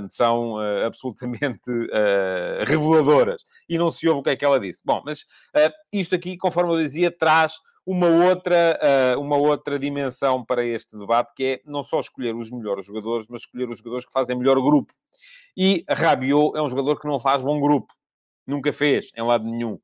são 0.09 0.53
uh, 0.53 0.85
absolutamente 0.85 1.69
uh, 1.69 2.63
reveladoras. 2.65 3.43
E 3.67 3.77
não 3.77 3.89
se 3.89 4.07
ouve 4.07 4.19
o 4.19 4.23
que 4.23 4.31
é 4.31 4.35
que 4.35 4.45
ela 4.45 4.59
disse. 4.59 4.81
Bom, 4.85 5.01
mas 5.05 5.25
isto 5.91 6.15
aqui, 6.15 6.37
conforme 6.37 6.73
eu 6.73 6.77
dizia, 6.77 7.09
traz 7.11 7.53
uma 7.85 8.07
outra, 8.07 8.79
uma 9.19 9.35
outra 9.35 9.77
dimensão 9.77 10.43
para 10.43 10.65
este 10.65 10.97
debate, 10.97 11.33
que 11.35 11.43
é 11.43 11.61
não 11.65 11.83
só 11.83 11.99
escolher 11.99 12.33
os 12.33 12.49
melhores 12.49 12.85
jogadores, 12.85 13.27
mas 13.29 13.41
escolher 13.41 13.69
os 13.69 13.79
jogadores 13.79 14.05
que 14.05 14.13
fazem 14.13 14.37
melhor 14.37 14.55
grupo. 14.61 14.93
E 15.55 15.83
Rabiot 15.89 16.57
é 16.57 16.61
um 16.61 16.69
jogador 16.69 16.99
que 16.99 17.07
não 17.07 17.19
faz 17.19 17.41
bom 17.41 17.59
grupo. 17.59 17.93
Nunca 18.47 18.71
fez, 18.71 19.11
em 19.17 19.21
lado 19.21 19.43
nenhum. 19.43 19.77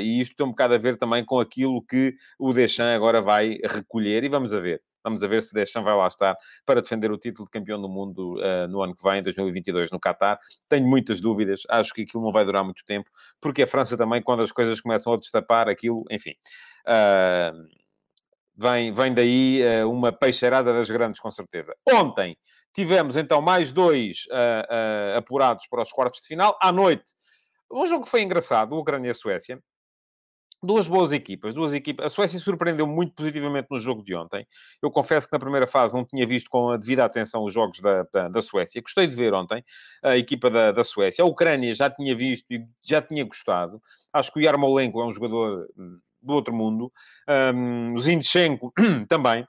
E 0.00 0.20
isto 0.20 0.34
tem 0.34 0.46
um 0.46 0.50
bocado 0.50 0.74
a 0.74 0.78
ver 0.78 0.96
também 0.96 1.24
com 1.24 1.38
aquilo 1.38 1.82
que 1.82 2.14
o 2.38 2.52
Deschamps 2.52 2.94
agora 2.94 3.20
vai 3.20 3.58
recolher, 3.64 4.24
e 4.24 4.28
vamos 4.28 4.54
a 4.54 4.60
ver. 4.60 4.82
Vamos 5.06 5.22
a 5.22 5.28
ver 5.28 5.40
se 5.40 5.54
Deschamps 5.54 5.84
vai 5.84 5.96
lá 5.96 6.08
estar 6.08 6.36
para 6.64 6.80
defender 6.80 7.12
o 7.12 7.16
título 7.16 7.46
de 7.46 7.52
campeão 7.52 7.80
do 7.80 7.88
mundo 7.88 8.34
uh, 8.40 8.66
no 8.68 8.82
ano 8.82 8.92
que 8.92 9.04
vem, 9.04 9.22
2022, 9.22 9.92
no 9.92 10.00
Qatar. 10.00 10.36
Tenho 10.68 10.84
muitas 10.84 11.20
dúvidas, 11.20 11.62
acho 11.70 11.94
que 11.94 12.02
aquilo 12.02 12.24
não 12.24 12.32
vai 12.32 12.44
durar 12.44 12.64
muito 12.64 12.84
tempo, 12.84 13.08
porque 13.40 13.62
a 13.62 13.68
França 13.68 13.96
também, 13.96 14.20
quando 14.20 14.42
as 14.42 14.50
coisas 14.50 14.80
começam 14.80 15.12
a 15.12 15.16
destapar, 15.16 15.68
aquilo, 15.68 16.02
enfim. 16.10 16.32
Uh, 16.88 17.68
vem, 18.56 18.90
vem 18.90 19.14
daí 19.14 19.62
uh, 19.62 19.88
uma 19.88 20.10
peixeirada 20.10 20.72
das 20.72 20.90
grandes, 20.90 21.20
com 21.20 21.30
certeza. 21.30 21.72
Ontem 21.88 22.36
tivemos 22.74 23.16
então 23.16 23.40
mais 23.40 23.72
dois 23.72 24.26
apurados 25.16 25.66
para 25.70 25.82
os 25.82 25.90
quartos 25.90 26.20
de 26.20 26.26
final. 26.26 26.58
À 26.60 26.70
noite, 26.70 27.04
um 27.72 27.86
jogo 27.86 28.04
que 28.04 28.10
foi 28.10 28.22
engraçado, 28.22 28.76
Ucrânia-Suécia 28.76 29.62
duas 30.66 30.86
boas 30.86 31.12
equipas, 31.12 31.54
duas 31.54 31.72
equipas. 31.72 32.06
A 32.06 32.08
Suécia 32.08 32.38
surpreendeu 32.38 32.86
muito 32.86 33.14
positivamente 33.14 33.68
no 33.70 33.78
jogo 33.78 34.02
de 34.02 34.14
ontem. 34.14 34.46
Eu 34.82 34.90
confesso 34.90 35.26
que 35.26 35.32
na 35.32 35.38
primeira 35.38 35.66
fase 35.66 35.94
não 35.94 36.04
tinha 36.04 36.26
visto 36.26 36.50
com 36.50 36.70
a 36.70 36.76
devida 36.76 37.04
atenção 37.04 37.44
os 37.44 37.54
jogos 37.54 37.80
da, 37.80 38.02
da, 38.12 38.28
da 38.28 38.42
Suécia. 38.42 38.82
Gostei 38.82 39.06
de 39.06 39.14
ver 39.14 39.32
ontem 39.32 39.64
a 40.02 40.16
equipa 40.16 40.50
da, 40.50 40.72
da 40.72 40.84
Suécia. 40.84 41.22
A 41.22 41.26
Ucrânia 41.26 41.74
já 41.74 41.88
tinha 41.88 42.14
visto 42.14 42.50
e 42.50 42.66
já 42.84 43.00
tinha 43.00 43.24
gostado. 43.24 43.80
Acho 44.12 44.32
que 44.32 44.40
o 44.40 44.42
Yarmolenko 44.42 45.00
é 45.00 45.06
um 45.06 45.12
jogador 45.12 45.68
hum, 45.78 45.98
do 46.20 46.34
outro 46.34 46.54
mundo. 46.54 46.92
Um, 47.54 47.94
o 47.94 48.00
Zinchenko 48.00 48.72
também. 49.08 49.46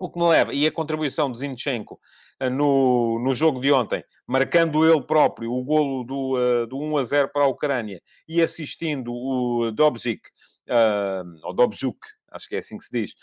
O 0.00 0.10
que 0.10 0.18
me 0.18 0.26
leva, 0.26 0.54
e 0.54 0.66
a 0.66 0.72
contribuição 0.72 1.30
de 1.30 1.36
Zinchenko 1.36 2.00
no, 2.48 3.18
no 3.18 3.34
jogo 3.34 3.60
de 3.60 3.70
ontem, 3.70 4.02
marcando 4.26 4.88
ele 4.88 5.02
próprio 5.02 5.52
o 5.52 5.62
golo 5.62 6.04
do, 6.04 6.36
uh, 6.36 6.66
do 6.66 6.78
1 6.78 6.96
a 6.96 7.02
0 7.02 7.30
para 7.32 7.44
a 7.44 7.48
Ucrânia 7.48 8.00
e 8.26 8.40
assistindo 8.40 9.12
o 9.12 9.70
Dobzik, 9.72 10.22
uh, 10.68 11.38
ou 11.42 11.52
Dobzuk, 11.52 11.98
acho 12.30 12.48
que 12.48 12.56
é 12.56 12.58
assim 12.58 12.78
que 12.78 12.84
se 12.84 12.90
diz, 12.92 13.14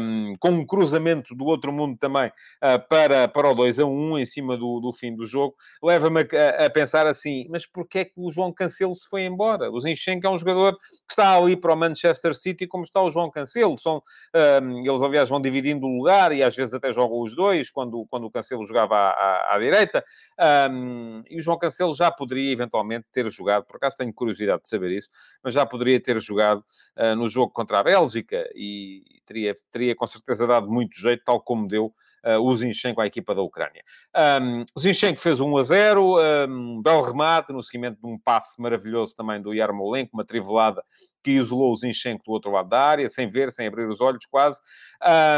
um, 0.00 0.34
com 0.38 0.50
um 0.50 0.66
cruzamento 0.66 1.34
do 1.34 1.44
outro 1.44 1.72
mundo 1.72 1.96
também 1.98 2.28
uh, 2.28 2.88
para, 2.88 3.28
para 3.28 3.50
o 3.50 3.54
2 3.54 3.80
a 3.80 3.84
1 3.84 4.18
em 4.18 4.26
cima 4.26 4.56
do, 4.56 4.80
do 4.80 4.92
fim 4.92 5.14
do 5.14 5.26
jogo, 5.26 5.54
leva-me 5.82 6.20
a, 6.20 6.66
a, 6.66 6.70
pensar 6.70 7.06
assim, 7.06 7.46
mas 7.50 7.66
porquê 7.66 7.98
é 8.00 8.04
que 8.04 8.12
o 8.16 8.32
João 8.32 8.52
Cancelo 8.52 8.94
se 8.94 9.08
foi 9.08 9.24
embora? 9.24 9.70
O 9.70 9.80
Zinchenko 9.80 10.26
é 10.26 10.30
um 10.30 10.38
jogador 10.38 10.76
que 10.76 11.12
está 11.12 11.36
ali 11.36 11.56
para 11.56 11.72
o 11.72 11.76
Manchester 11.76 12.34
City 12.34 12.66
como 12.66 12.84
está 12.84 13.00
o 13.02 13.10
João 13.10 13.30
Cancelo. 13.30 13.78
São, 13.78 14.02
um, 14.62 14.78
eles, 14.78 15.02
aliás, 15.02 15.28
vão 15.28 15.40
dividindo 15.40 15.86
o 15.86 15.98
lugar 15.98 16.32
e 16.32 16.42
às 16.42 16.54
vezes 16.54 16.74
até 16.74 16.92
jogam 16.92 17.20
os 17.20 17.34
dois, 17.34 17.70
quando, 17.70 18.06
quando 18.08 18.24
o 18.24 18.30
Cancelo 18.30 18.64
jogava 18.64 18.96
à, 18.96 19.10
à, 19.10 19.54
à 19.54 19.58
direita. 19.58 20.04
Um, 20.70 21.22
e 21.28 21.38
o 21.38 21.42
João 21.42 21.58
Cancelo 21.58 21.94
já 21.94 22.10
poderia 22.10 22.52
eventualmente 22.52 23.06
ter 23.12 23.28
jogado, 23.30 23.64
por 23.64 23.76
acaso 23.76 23.96
tenho 23.96 24.12
curiosidade 24.12 24.62
de 24.62 24.68
saber 24.68 24.90
isso, 24.92 25.08
mas 25.42 25.54
já 25.54 25.64
poderia 25.64 26.00
ter 26.00 26.20
jogado 26.20 26.64
uh, 26.98 27.14
no 27.16 27.28
jogo 27.28 27.52
contra 27.52 27.78
a 27.78 27.82
Bélgica 27.82 28.48
e 28.54 29.20
teria, 29.26 29.54
teria 29.70 29.96
com 29.96 30.06
certeza 30.06 30.46
dado 30.46 30.70
muito 30.70 30.98
jeito, 30.98 31.22
tal 31.24 31.40
como 31.40 31.66
deu 31.66 31.94
uh, 32.24 32.40
o 32.40 32.56
Zinchenko 32.56 33.00
à 33.00 33.06
equipa 33.06 33.34
da 33.34 33.42
Ucrânia. 33.42 33.82
Um, 34.42 34.64
o 34.74 34.80
Zinchenko 34.80 35.20
fez 35.20 35.40
1 35.40 35.56
a 35.56 35.62
0, 35.62 36.16
um 36.48 36.82
belo 36.82 37.02
remate, 37.02 37.52
no 37.52 37.62
seguimento 37.62 38.00
de 38.00 38.06
um 38.06 38.18
passe 38.18 38.60
maravilhoso 38.60 39.14
também 39.14 39.40
do 39.40 39.52
Yarmolenko, 39.52 40.14
uma 40.14 40.24
trivelada 40.24 40.82
que 41.22 41.32
isolou 41.32 41.72
o 41.72 41.76
Zinchenko 41.76 42.24
do 42.24 42.32
outro 42.32 42.50
lado 42.50 42.68
da 42.68 42.80
área, 42.80 43.08
sem 43.08 43.26
ver, 43.26 43.50
sem 43.50 43.66
abrir 43.66 43.88
os 43.88 44.00
olhos 44.00 44.26
quase. 44.26 44.60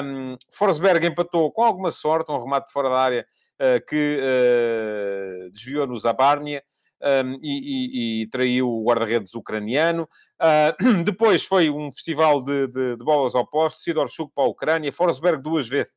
Um, 0.03 0.37
Forsberg 0.53 1.07
empatou 1.07 1.51
com 1.53 1.63
alguma 1.63 1.91
sorte, 1.91 2.31
um 2.31 2.39
remate 2.39 2.73
fora 2.73 2.89
da 2.89 2.99
área 2.99 3.27
uh, 3.61 3.87
que 3.87 4.21
uh, 4.21 5.51
desviou 5.51 5.87
nos 5.87 6.05
a 6.05 6.13
Bárnia 6.13 6.63
um, 7.07 7.39
e, 7.43 8.23
e, 8.23 8.23
e, 8.23 8.27
traiu 8.29 8.69
o 8.69 8.85
guarda-redes 8.85 9.35
ucraniano. 9.35 10.09
Uh, 10.41 11.03
depois 11.05 11.45
foi 11.45 11.71
um 11.71 11.93
festival 11.93 12.43
de, 12.43 12.67
de, 12.67 12.97
de 12.97 13.05
bolas 13.05 13.35
opostos, 13.35 13.85
Sidorchuk 13.85 14.33
para 14.35 14.45
a 14.45 14.49
Ucrânia, 14.49 14.93
Forsberg 14.93 15.43
duas 15.43 15.69
vezes 15.69 15.97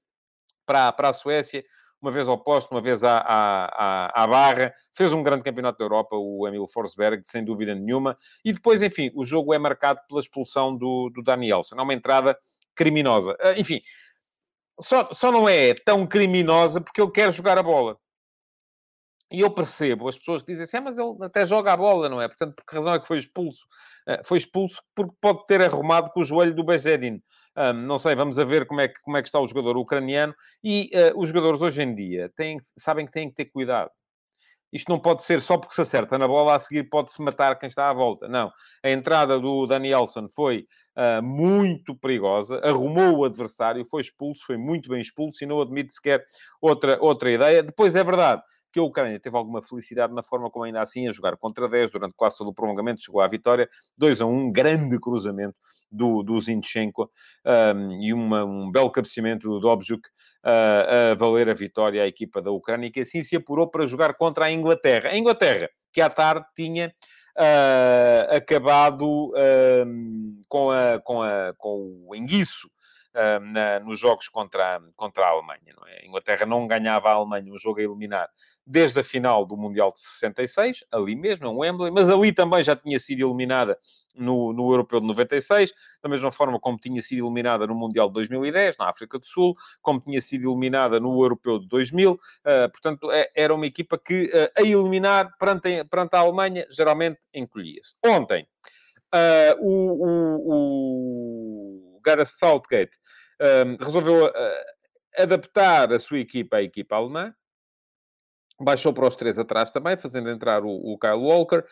para, 0.69 0.91
para 0.91 1.09
a 1.09 1.13
Suécia, 1.13 1.63
uma 1.99 2.11
vez 2.11 2.27
ao 2.27 2.37
posto, 2.37 2.71
uma 2.71 2.79
vez 2.81 3.03
à, 3.03 3.17
à, 3.17 4.23
à, 4.23 4.27
barra. 4.27 4.71
Fez 4.93 5.11
um 5.11 5.23
grande 5.23 5.43
campeonato 5.43 5.79
da 5.79 5.85
Europa, 5.85 6.15
o 6.15 6.47
Emil 6.47 6.67
Forsberg, 6.67 7.23
sem 7.25 7.43
dúvida 7.43 7.73
nenhuma. 7.73 8.15
E 8.45 8.53
depois, 8.53 8.81
enfim, 8.83 9.11
o 9.15 9.25
jogo 9.25 9.53
é 9.53 9.57
marcado 9.57 9.99
pela 10.07 10.21
expulsão 10.21 10.77
do, 10.77 11.09
do 11.09 11.23
Danielson. 11.23 11.75
É 11.77 11.81
uma 11.81 11.93
entrada 11.93 12.37
criminosa. 12.75 13.31
Uh, 13.33 13.57
enfim, 13.59 13.81
só, 14.79 15.09
só 15.11 15.31
não 15.31 15.49
é 15.49 15.73
tão 15.73 16.05
criminosa 16.05 16.79
porque 16.79 17.01
ele 17.01 17.11
quer 17.11 17.33
jogar 17.33 17.57
a 17.57 17.63
bola. 17.63 17.97
E 19.31 19.41
eu 19.41 19.51
percebo 19.51 20.07
as 20.07 20.17
pessoas 20.17 20.41
que 20.41 20.51
dizem 20.51 20.63
assim, 20.63 20.77
ah, 20.77 20.81
mas 20.81 20.97
ele 20.97 21.15
até 21.21 21.45
joga 21.45 21.71
a 21.71 21.77
bola, 21.77 22.09
não 22.09 22.19
é? 22.19 22.27
Portanto, 22.27 22.55
por 22.55 22.65
que 22.65 22.75
razão 22.75 22.93
é 22.93 22.99
que 22.99 23.07
foi 23.07 23.19
expulso? 23.19 23.67
Uh, 24.07 24.25
foi 24.25 24.39
expulso 24.39 24.81
porque 24.95 25.13
pode 25.21 25.45
ter 25.45 25.61
arrumado 25.61 26.09
com 26.11 26.21
o 26.21 26.25
joelho 26.25 26.55
do 26.55 26.63
Bezedin. 26.63 27.21
Um, 27.55 27.73
não 27.73 27.99
sei, 27.99 28.15
vamos 28.15 28.39
a 28.39 28.43
ver 28.43 28.65
como 28.65 28.81
é 28.81 28.87
que, 28.87 28.99
como 29.01 29.17
é 29.17 29.21
que 29.21 29.27
está 29.27 29.39
o 29.39 29.47
jogador 29.47 29.77
ucraniano. 29.77 30.33
E 30.63 30.89
uh, 30.93 31.19
os 31.19 31.29
jogadores 31.29 31.61
hoje 31.61 31.81
em 31.83 31.93
dia 31.93 32.31
têm, 32.35 32.57
sabem 32.75 33.05
que 33.05 33.11
têm 33.11 33.29
que 33.29 33.35
ter 33.35 33.45
cuidado. 33.45 33.91
Isto 34.71 34.89
não 34.89 34.99
pode 34.99 35.23
ser 35.23 35.41
só 35.41 35.57
porque 35.57 35.73
se 35.73 35.81
acerta 35.81 36.17
na 36.17 36.27
bola, 36.27 36.55
a 36.55 36.59
seguir 36.59 36.89
pode-se 36.89 37.21
matar 37.21 37.57
quem 37.57 37.67
está 37.67 37.89
à 37.89 37.93
volta. 37.93 38.27
Não. 38.27 38.51
A 38.83 38.89
entrada 38.89 39.39
do 39.39 39.65
Danielson 39.65 40.27
foi 40.29 40.65
uh, 40.95 41.23
muito 41.23 41.95
perigosa, 41.95 42.59
arrumou 42.63 43.17
o 43.17 43.25
adversário, 43.25 43.85
foi 43.85 44.01
expulso, 44.01 44.45
foi 44.45 44.57
muito 44.57 44.89
bem 44.89 45.01
expulso 45.01 45.43
e 45.43 45.47
não 45.47 45.61
admite 45.61 45.93
sequer 45.93 46.23
outra, 46.61 46.97
outra 47.01 47.31
ideia. 47.31 47.63
Depois 47.63 47.95
é 47.95 48.03
verdade 48.03 48.41
que 48.79 48.81
a 48.81 48.83
Ucrânia 48.83 49.19
teve 49.19 49.35
alguma 49.35 49.61
felicidade 49.61 50.13
na 50.13 50.23
forma 50.23 50.49
como 50.49 50.65
ainda 50.65 50.81
assim 50.81 51.07
a 51.07 51.11
jogar 51.11 51.35
contra 51.37 51.67
10 51.67 51.91
durante 51.91 52.13
quase 52.15 52.37
todo 52.37 52.49
o 52.49 52.53
prolongamento, 52.53 53.01
chegou 53.01 53.21
à 53.21 53.27
vitória, 53.27 53.69
2 53.97 54.21
a 54.21 54.25
1, 54.25 54.51
grande 54.51 54.99
cruzamento 54.99 55.55
do, 55.91 56.23
do 56.23 56.39
Zinchenko 56.39 57.11
um, 57.45 58.01
e 58.01 58.13
uma, 58.13 58.45
um 58.45 58.71
belo 58.71 58.91
cabeceamento 58.91 59.49
do 59.49 59.59
Dobjuk 59.59 60.07
uh, 60.45 61.11
a 61.11 61.15
valer 61.15 61.49
a 61.49 61.53
vitória 61.53 62.03
à 62.03 62.07
equipa 62.07 62.41
da 62.41 62.51
Ucrânia, 62.51 62.91
que 62.91 63.01
assim 63.01 63.23
se 63.23 63.35
apurou 63.35 63.67
para 63.67 63.85
jogar 63.85 64.13
contra 64.13 64.45
a 64.45 64.51
Inglaterra. 64.51 65.09
A 65.09 65.17
Inglaterra, 65.17 65.69
que 65.91 65.99
à 65.99 66.09
tarde 66.09 66.45
tinha 66.55 66.93
uh, 67.37 68.35
acabado 68.35 69.29
uh, 69.29 70.41
com, 70.47 70.69
a, 70.69 70.99
com, 70.99 71.21
a, 71.21 71.53
com 71.57 72.05
o 72.07 72.15
enguiço 72.15 72.69
na, 73.41 73.79
nos 73.81 73.99
jogos 73.99 74.29
contra, 74.29 74.79
contra 74.95 75.25
a 75.25 75.29
Alemanha. 75.29 75.73
Não 75.75 75.85
é? 75.87 75.99
A 76.03 76.05
Inglaterra 76.05 76.45
não 76.45 76.67
ganhava 76.67 77.09
a 77.09 77.13
Alemanha 77.13 77.51
um 77.51 77.57
jogo 77.57 77.79
a 77.79 77.83
eliminar 77.83 78.29
desde 78.69 78.99
a 78.99 79.03
final 79.03 79.47
do 79.47 79.57
Mundial 79.57 79.91
de 79.91 79.97
66, 79.97 80.83
ali 80.91 81.15
mesmo, 81.15 81.47
em 81.47 81.55
Wembley, 81.55 81.89
mas 81.89 82.07
ali 82.07 82.31
também 82.31 82.61
já 82.61 82.75
tinha 82.75 82.99
sido 82.99 83.27
eliminada 83.27 83.75
no, 84.15 84.53
no 84.53 84.71
Europeu 84.71 84.99
de 84.99 85.07
96, 85.07 85.73
da 86.03 86.07
mesma 86.07 86.31
forma 86.31 86.59
como 86.59 86.77
tinha 86.77 87.01
sido 87.01 87.25
eliminada 87.25 87.65
no 87.65 87.73
Mundial 87.73 88.09
de 88.09 88.13
2010, 88.13 88.77
na 88.77 88.87
África 88.87 89.17
do 89.17 89.25
Sul, 89.25 89.55
como 89.81 89.99
tinha 89.99 90.21
sido 90.21 90.47
eliminada 90.47 90.99
no 90.99 91.19
Europeu 91.19 91.57
de 91.57 91.67
2000. 91.67 92.11
Uh, 92.11 92.17
portanto, 92.71 93.11
é, 93.11 93.31
era 93.35 93.55
uma 93.55 93.65
equipa 93.65 93.97
que, 93.97 94.25
uh, 94.25 94.51
a 94.55 94.61
eliminar 94.61 95.35
perante, 95.39 95.83
perante 95.85 96.15
a 96.15 96.19
Alemanha, 96.19 96.67
geralmente 96.69 97.19
encolhia-se. 97.33 97.95
Ontem, 98.05 98.47
uh, 99.15 99.65
o, 99.65 100.05
o, 100.45 101.97
o 101.97 102.01
Gareth 102.03 102.37
Southgate 102.37 102.97
resolveu 103.79 104.29
adaptar 105.17 105.93
a 105.93 105.99
sua 105.99 106.19
equipa 106.19 106.57
à 106.57 106.61
equipa 106.61 106.97
alemã, 106.97 107.33
baixou 108.59 108.93
para 108.93 109.07
os 109.07 109.15
três 109.15 109.39
atrás 109.39 109.69
também, 109.69 109.97
fazendo 109.97 110.29
entrar 110.29 110.63
o, 110.63 110.69
o 110.69 110.97
Kyle 110.97 111.17
Walker, 111.17 111.63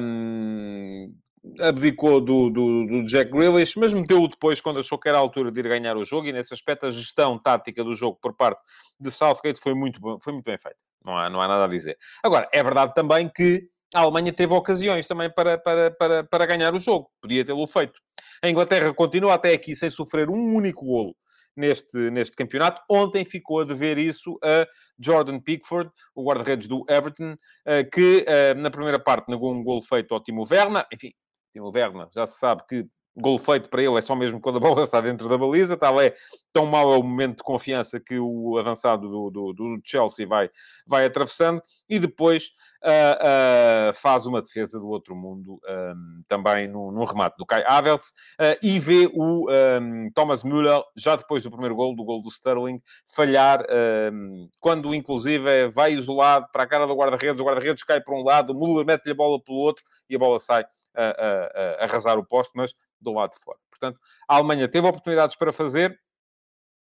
um, 0.00 1.14
abdicou 1.60 2.20
do, 2.20 2.50
do, 2.50 2.86
do, 2.86 3.06
Jack 3.06 3.30
Grealish, 3.30 3.78
mas 3.78 3.92
meteu-o 3.92 4.28
depois 4.28 4.60
quando 4.60 4.80
achou 4.80 4.98
que 4.98 5.08
era 5.08 5.18
a 5.18 5.20
altura 5.20 5.52
de 5.52 5.60
ir 5.60 5.68
ganhar 5.68 5.96
o 5.96 6.04
jogo, 6.04 6.26
e 6.26 6.32
nesse 6.32 6.52
aspecto 6.52 6.86
a 6.86 6.90
gestão 6.90 7.38
tática 7.38 7.84
do 7.84 7.94
jogo 7.94 8.18
por 8.20 8.34
parte 8.34 8.60
de 8.98 9.10
Southgate 9.10 9.60
foi 9.60 9.74
muito, 9.74 10.00
foi 10.20 10.32
muito 10.32 10.44
bem 10.44 10.58
feita. 10.58 10.78
Não 11.04 11.16
há, 11.16 11.30
não 11.30 11.40
há 11.40 11.48
nada 11.48 11.64
a 11.64 11.68
dizer. 11.68 11.96
Agora, 12.22 12.48
é 12.52 12.62
verdade 12.62 12.92
também 12.94 13.28
que 13.28 13.68
a 13.94 14.00
Alemanha 14.00 14.32
teve 14.32 14.52
ocasiões 14.52 15.06
também 15.06 15.32
para, 15.32 15.56
para, 15.56 15.90
para, 15.92 16.24
para 16.24 16.46
ganhar 16.46 16.74
o 16.74 16.80
jogo. 16.80 17.08
Podia 17.22 17.44
tê-lo 17.44 17.66
feito. 17.66 17.98
A 18.42 18.50
Inglaterra 18.50 18.92
continua 18.92 19.34
até 19.34 19.52
aqui 19.52 19.74
sem 19.74 19.88
sofrer 19.88 20.28
um 20.28 20.54
único 20.54 20.84
golo 20.84 21.14
neste, 21.58 22.10
neste 22.10 22.36
campeonato. 22.36 22.80
Ontem 22.88 23.24
ficou 23.24 23.60
a 23.60 23.64
dever 23.64 23.98
isso 23.98 24.38
a 24.42 24.66
Jordan 24.98 25.40
Pickford, 25.40 25.90
o 26.14 26.24
guarda-redes 26.24 26.68
do 26.68 26.84
Everton, 26.88 27.36
eh, 27.66 27.84
que 27.84 28.24
eh, 28.26 28.54
na 28.54 28.70
primeira 28.70 28.98
parte 28.98 29.28
negou 29.28 29.52
um 29.52 29.62
gol 29.62 29.82
feito 29.82 30.14
ao 30.14 30.22
Timo 30.22 30.46
Werner. 30.48 30.86
Enfim, 30.92 31.12
Timo 31.52 31.70
Werner 31.74 32.06
já 32.14 32.26
se 32.26 32.38
sabe 32.38 32.62
que 32.68 32.86
gol 33.16 33.38
feito 33.38 33.68
para 33.68 33.82
ele 33.82 33.98
é 33.98 34.02
só 34.02 34.14
mesmo 34.14 34.40
quando 34.40 34.56
a 34.56 34.60
bola 34.60 34.82
está 34.82 35.00
dentro 35.00 35.28
da 35.28 35.36
baliza, 35.36 35.76
tal 35.76 36.00
é, 36.00 36.14
tão 36.52 36.66
mau 36.66 36.92
é 36.92 36.96
o 36.96 37.02
momento 37.02 37.38
de 37.38 37.42
confiança 37.42 38.00
que 38.00 38.18
o 38.18 38.58
avançado 38.58 39.08
do, 39.08 39.30
do, 39.30 39.52
do 39.52 39.80
Chelsea 39.84 40.26
vai, 40.26 40.50
vai 40.86 41.04
atravessando, 41.04 41.62
e 41.88 41.98
depois 41.98 42.50
uh, 42.84 43.90
uh, 43.90 43.94
faz 43.94 44.26
uma 44.26 44.40
defesa 44.40 44.78
do 44.78 44.88
outro 44.88 45.14
mundo 45.14 45.60
um, 45.68 46.22
também 46.26 46.68
no, 46.68 46.92
no, 46.92 47.04
remate 47.04 47.36
do 47.36 47.46
Kai 47.46 47.64
Havertz 47.66 48.08
uh, 48.08 48.56
e 48.62 48.78
vê 48.78 49.10
o 49.12 49.46
um, 49.50 50.10
Thomas 50.14 50.42
Müller, 50.42 50.82
já 50.96 51.16
depois 51.16 51.42
do 51.42 51.50
primeiro 51.50 51.74
gol, 51.74 51.94
do 51.94 52.04
gol 52.04 52.22
do 52.22 52.28
Sterling, 52.28 52.80
falhar 53.06 53.64
um, 54.12 54.48
quando 54.60 54.94
inclusive 54.94 55.68
vai 55.68 55.92
isolado 55.92 56.46
para 56.52 56.64
a 56.64 56.66
cara 56.66 56.86
do 56.86 56.94
guarda-redes, 56.94 57.40
o 57.40 57.44
guarda-redes 57.44 57.82
cai 57.82 58.00
para 58.00 58.14
um 58.14 58.22
lado, 58.22 58.52
o 58.52 58.58
Müller 58.58 58.86
mete-lhe 58.86 59.12
a 59.12 59.16
bola 59.16 59.40
pelo 59.42 59.58
outro 59.58 59.84
e 60.08 60.16
a 60.16 60.18
bola 60.18 60.38
sai 60.38 60.64
a, 60.98 61.10
a, 61.10 61.82
a 61.82 61.84
arrasar 61.84 62.18
o 62.18 62.26
poste, 62.26 62.52
mas 62.54 62.74
do 63.00 63.12
lado 63.12 63.32
de 63.32 63.38
fora. 63.38 63.58
Portanto, 63.70 64.00
a 64.28 64.36
Alemanha 64.36 64.68
teve 64.68 64.86
oportunidades 64.86 65.36
para 65.36 65.52
fazer, 65.52 65.98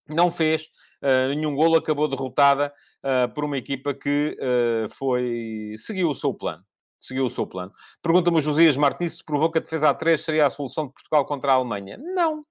não 0.08 0.30
fez 0.30 0.70
uh, 1.02 1.28
nenhum 1.34 1.54
golo, 1.54 1.76
acabou 1.76 2.08
derrotada 2.08 2.72
uh, 3.04 3.32
por 3.32 3.44
uma 3.44 3.56
equipa 3.56 3.94
que 3.94 4.36
uh, 4.40 4.88
foi 4.88 5.74
seguiu 5.78 6.10
o 6.10 6.14
seu 6.14 6.34
plano. 6.34 6.64
Seguiu 6.98 7.24
o 7.24 7.30
seu 7.30 7.46
plano. 7.46 7.72
Pergunta-me 8.02 8.38
o 8.38 8.40
Josias 8.42 8.76
Martins 8.76 9.18
se 9.18 9.24
provou 9.24 9.50
que 9.50 9.58
a 9.58 9.60
defesa 9.62 9.94
A3 9.94 10.18
seria 10.18 10.46
a 10.46 10.50
solução 10.50 10.86
de 10.86 10.92
Portugal 10.92 11.24
contra 11.24 11.52
a 11.52 11.54
Alemanha. 11.54 11.96
Não. 11.98 12.44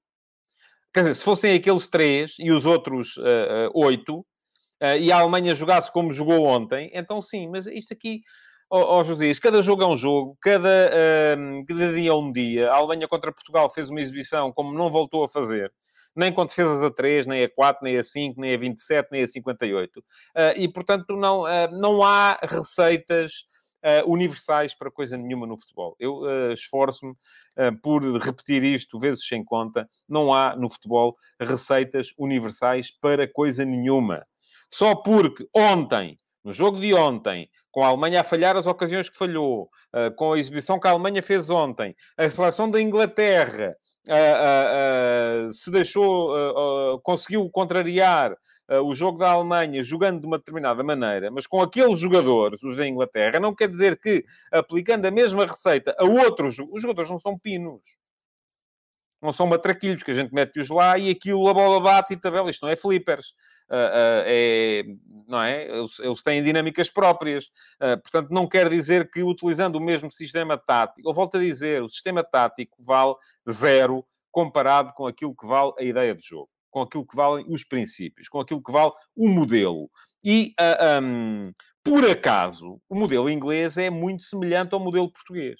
Quer 0.91 1.01
dizer, 1.01 1.13
se 1.13 1.23
fossem 1.23 1.53
aqueles 1.53 1.85
três 1.85 2.33
e 2.39 2.51
os 2.51 2.65
outros 2.65 3.13
oito, 3.75 4.25
e 4.99 5.11
a 5.11 5.19
Alemanha 5.19 5.53
jogasse 5.53 5.91
como 5.91 6.11
jogou 6.11 6.45
ontem, 6.45 6.89
então 6.95 7.21
sim, 7.21 7.47
mas 7.47 7.67
isto 7.67 7.93
aqui 7.93 8.21
ó 8.69 8.99
oh, 8.99 9.03
José, 9.03 9.31
cada 9.41 9.61
jogo 9.61 9.83
é 9.83 9.87
um 9.87 9.97
jogo, 9.97 10.37
cada, 10.41 10.91
uh, 10.91 11.65
cada 11.65 11.93
dia 11.93 12.11
é 12.11 12.13
um 12.13 12.31
dia. 12.31 12.71
A 12.71 12.77
Alemanha 12.77 13.07
contra 13.07 13.31
Portugal 13.31 13.69
fez 13.69 13.89
uma 13.89 13.99
exibição 13.99 14.51
como 14.51 14.77
não 14.77 14.89
voltou 14.89 15.23
a 15.23 15.27
fazer. 15.27 15.73
Nem 16.15 16.33
com 16.33 16.45
defesas 16.45 16.83
a 16.83 16.91
3, 16.91 17.27
nem 17.27 17.43
a 17.43 17.49
4, 17.49 17.83
nem 17.83 17.97
a 17.97 18.03
5, 18.03 18.39
nem 18.39 18.53
a 18.53 18.57
27, 18.57 19.09
nem 19.11 19.23
a 19.23 19.27
58. 19.27 19.99
Uh, 19.99 20.03
e, 20.55 20.67
portanto, 20.67 21.15
não, 21.15 21.43
uh, 21.43 21.71
não 21.71 22.03
há 22.03 22.37
receitas 22.43 23.45
uh, 23.83 24.11
universais 24.11 24.75
para 24.75 24.91
coisa 24.91 25.17
nenhuma 25.17 25.47
no 25.47 25.57
futebol. 25.57 25.95
Eu 25.99 26.51
esforço-me 26.51 27.13
por 27.81 28.03
repetir 28.17 28.63
isto 28.63 28.99
vezes 28.99 29.25
sem 29.25 29.43
conta. 29.43 29.87
Não 30.07 30.33
há 30.33 30.55
no 30.55 30.69
futebol 30.69 31.15
receitas 31.39 32.13
universais 32.17 32.91
para 32.99 33.31
coisa 33.31 33.65
nenhuma. 33.65 34.23
Só 34.71 34.95
porque 34.95 35.47
ontem, 35.55 36.17
no 36.43 36.53
jogo 36.53 36.79
de 36.79 36.93
ontem, 36.93 37.49
com 37.71 37.83
a 37.83 37.87
Alemanha 37.87 38.21
a 38.21 38.23
falhar 38.23 38.57
as 38.57 38.67
ocasiões 38.67 39.09
que 39.09 39.17
falhou, 39.17 39.69
com 40.15 40.33
a 40.33 40.39
exibição 40.39 40.79
que 40.79 40.87
a 40.87 40.91
Alemanha 40.91 41.21
fez 41.21 41.49
ontem, 41.49 41.95
a 42.17 42.29
seleção 42.29 42.69
da 42.69 42.81
Inglaterra 42.81 43.75
se 45.51 45.69
deixou, 45.69 46.99
conseguiu 47.01 47.49
contrariar 47.49 48.35
o 48.83 48.93
jogo 48.93 49.17
da 49.17 49.31
Alemanha 49.31 49.83
jogando 49.83 50.19
de 50.21 50.27
uma 50.27 50.37
determinada 50.37 50.83
maneira, 50.83 51.31
mas 51.31 51.47
com 51.47 51.61
aqueles 51.61 51.99
jogadores, 51.99 52.61
os 52.61 52.75
da 52.75 52.87
Inglaterra, 52.87 53.39
não 53.39 53.55
quer 53.55 53.67
dizer 53.67 53.99
que, 53.99 54.23
aplicando 54.51 55.05
a 55.05 55.11
mesma 55.11 55.45
receita 55.45 55.95
a 55.97 56.05
outros, 56.05 56.57
os 56.59 56.81
jogadores 56.81 57.09
não 57.09 57.17
são 57.17 57.37
pinos. 57.37 57.81
Não 59.21 59.33
são 59.33 59.47
matraquilhos 59.47 60.03
que 60.03 60.11
a 60.11 60.13
gente 60.13 60.33
mete-os 60.33 60.69
lá 60.69 60.97
e 60.97 61.09
aquilo 61.09 61.47
a 61.47 61.53
bola 61.53 61.81
bate 61.81 62.13
e 62.13 62.17
tabela. 62.17 62.49
Isto 62.49 62.65
não 62.65 62.71
é 62.71 62.75
flippers. 62.75 63.33
Uh, 63.69 63.75
uh, 63.75 64.23
é, 64.25 64.83
não 65.27 65.41
é? 65.41 65.67
Eles, 65.67 65.99
eles, 65.99 66.23
têm 66.23 66.43
dinâmicas 66.43 66.89
próprias. 66.89 67.45
Uh, 67.81 68.01
portanto, 68.01 68.29
não 68.31 68.47
quer 68.47 68.69
dizer 68.69 69.09
que 69.11 69.21
utilizando 69.21 69.75
o 69.75 69.81
mesmo 69.81 70.11
sistema 70.11 70.57
tático, 70.57 71.09
eu 71.09 71.13
volto 71.13 71.37
a 71.37 71.39
dizer, 71.39 71.83
o 71.83 71.89
sistema 71.89 72.23
tático 72.23 72.81
vale 72.81 73.13
zero 73.49 74.05
comparado 74.31 74.93
com 74.93 75.05
aquilo 75.05 75.35
que 75.35 75.45
vale 75.45 75.73
a 75.77 75.83
ideia 75.83 76.15
de 76.15 76.25
jogo 76.25 76.49
com 76.69 76.81
aquilo 76.81 77.05
que 77.05 77.15
valem 77.15 77.45
os 77.49 77.63
princípios, 77.63 78.29
com 78.29 78.39
aquilo 78.39 78.61
que 78.61 78.71
vale 78.71 78.91
o 79.15 79.27
modelo. 79.27 79.89
E, 80.23 80.53
uh, 80.59 80.77
ah, 80.79 80.99
um, 81.01 81.53
por 81.83 82.07
acaso, 82.07 82.79
o 82.89 82.95
modelo 82.95 83.29
inglês 83.29 83.77
é 83.77 83.89
muito 83.89 84.23
semelhante 84.23 84.73
ao 84.73 84.79
modelo 84.79 85.11
português. 85.11 85.59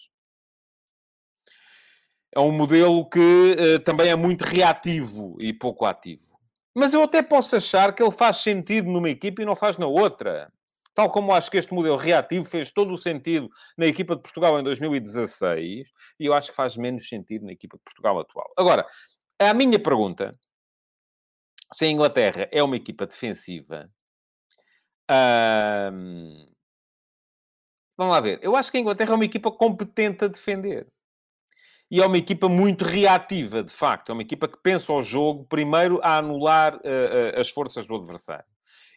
É 2.36 2.40
um 2.40 2.52
modelo 2.52 3.10
que 3.10 3.20
uh, 3.20 3.80
também 3.80 4.10
é 4.10 4.16
muito 4.16 4.44
reativo 4.44 5.36
e 5.40 5.52
pouco 5.52 5.86
ativo. 5.86 6.40
Mas 6.76 6.94
eu 6.94 7.04
até 7.04 7.22
posso 7.22 7.56
achar 7.56 7.94
que 7.94 8.02
ele 8.02 8.12
faz 8.12 8.38
sentido 8.38 8.90
numa 8.90 9.10
equipa 9.10 9.42
e 9.42 9.46
não 9.46 9.56
faz 9.56 9.78
na 9.78 9.88
outra. 9.88 10.52
Tal 10.94 11.10
como 11.10 11.34
acho 11.34 11.50
que 11.50 11.58
este 11.58 11.74
modelo 11.74 11.96
reativo 11.96 12.46
fez 12.46 12.72
todo 12.72 12.92
o 12.92 12.98
sentido 12.98 13.50
na 13.78 13.86
equipa 13.86 14.16
de 14.16 14.22
Portugal 14.22 14.60
em 14.60 14.64
2016, 14.64 15.92
e 16.20 16.26
eu 16.26 16.34
acho 16.34 16.50
que 16.50 16.56
faz 16.56 16.76
menos 16.76 17.08
sentido 17.08 17.46
na 17.46 17.54
equipa 17.54 17.78
de 17.78 17.84
Portugal 17.84 18.20
atual. 18.20 18.52
Agora, 18.58 18.86
a 19.40 19.54
minha 19.54 19.80
pergunta 19.80 20.38
se 21.74 21.86
a 21.86 21.88
Inglaterra 21.88 22.50
é 22.52 22.62
uma 22.64 22.76
equipa 22.76 23.06
defensiva, 23.06 23.90
hum, 25.94 26.46
vamos 27.98 28.14
lá 28.14 28.20
ver. 28.20 28.40
Eu 28.42 28.56
acho 28.56 28.72
que 28.72 28.78
a 28.78 28.82
Inglaterra 28.82 29.12
é 29.12 29.16
uma 29.16 29.26
equipa 29.26 29.52
competente 29.52 30.26
a 30.26 30.28
defender. 30.28 30.88
E 31.92 32.02
é 32.02 32.06
uma 32.06 32.18
equipa 32.18 32.48
muito 32.48 32.86
reativa, 32.86 33.64
de 33.64 33.72
facto. 33.72 34.10
É 34.10 34.14
uma 34.14 34.22
equipa 34.22 34.48
que 34.48 34.58
pensa 34.62 34.94
o 34.94 35.02
jogo 35.02 35.46
primeiro 35.46 36.00
a 36.04 36.18
anular 36.18 36.76
uh, 36.76 37.40
as 37.40 37.50
forças 37.50 37.86
do 37.88 37.96
adversário. 37.96 38.46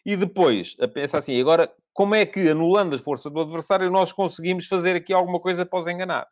E 0.05 0.15
depois 0.15 0.75
a 0.79 1.17
assim, 1.17 1.39
agora, 1.39 1.71
como 1.93 2.13
é 2.13 2.25
que, 2.25 2.49
anulando 2.49 2.93
as 2.93 3.01
forças 3.01 3.31
do 3.31 3.39
adversário, 3.39 3.89
nós 3.89 4.11
conseguimos 4.11 4.67
fazer 4.67 4.95
aqui 4.95 5.13
alguma 5.13 5.39
coisa 5.39 5.65
para 5.65 5.79
os 5.79 5.87
enganar? 5.87 6.27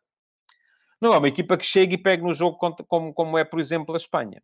Não 1.00 1.12
é 1.12 1.18
uma 1.18 1.28
equipa 1.28 1.56
que 1.56 1.64
chega 1.64 1.94
e 1.94 1.98
pega 1.98 2.22
no 2.22 2.34
jogo 2.34 2.56
como, 2.86 3.12
como 3.12 3.38
é, 3.38 3.44
por 3.44 3.58
exemplo, 3.58 3.94
a 3.94 3.96
Espanha. 3.96 4.42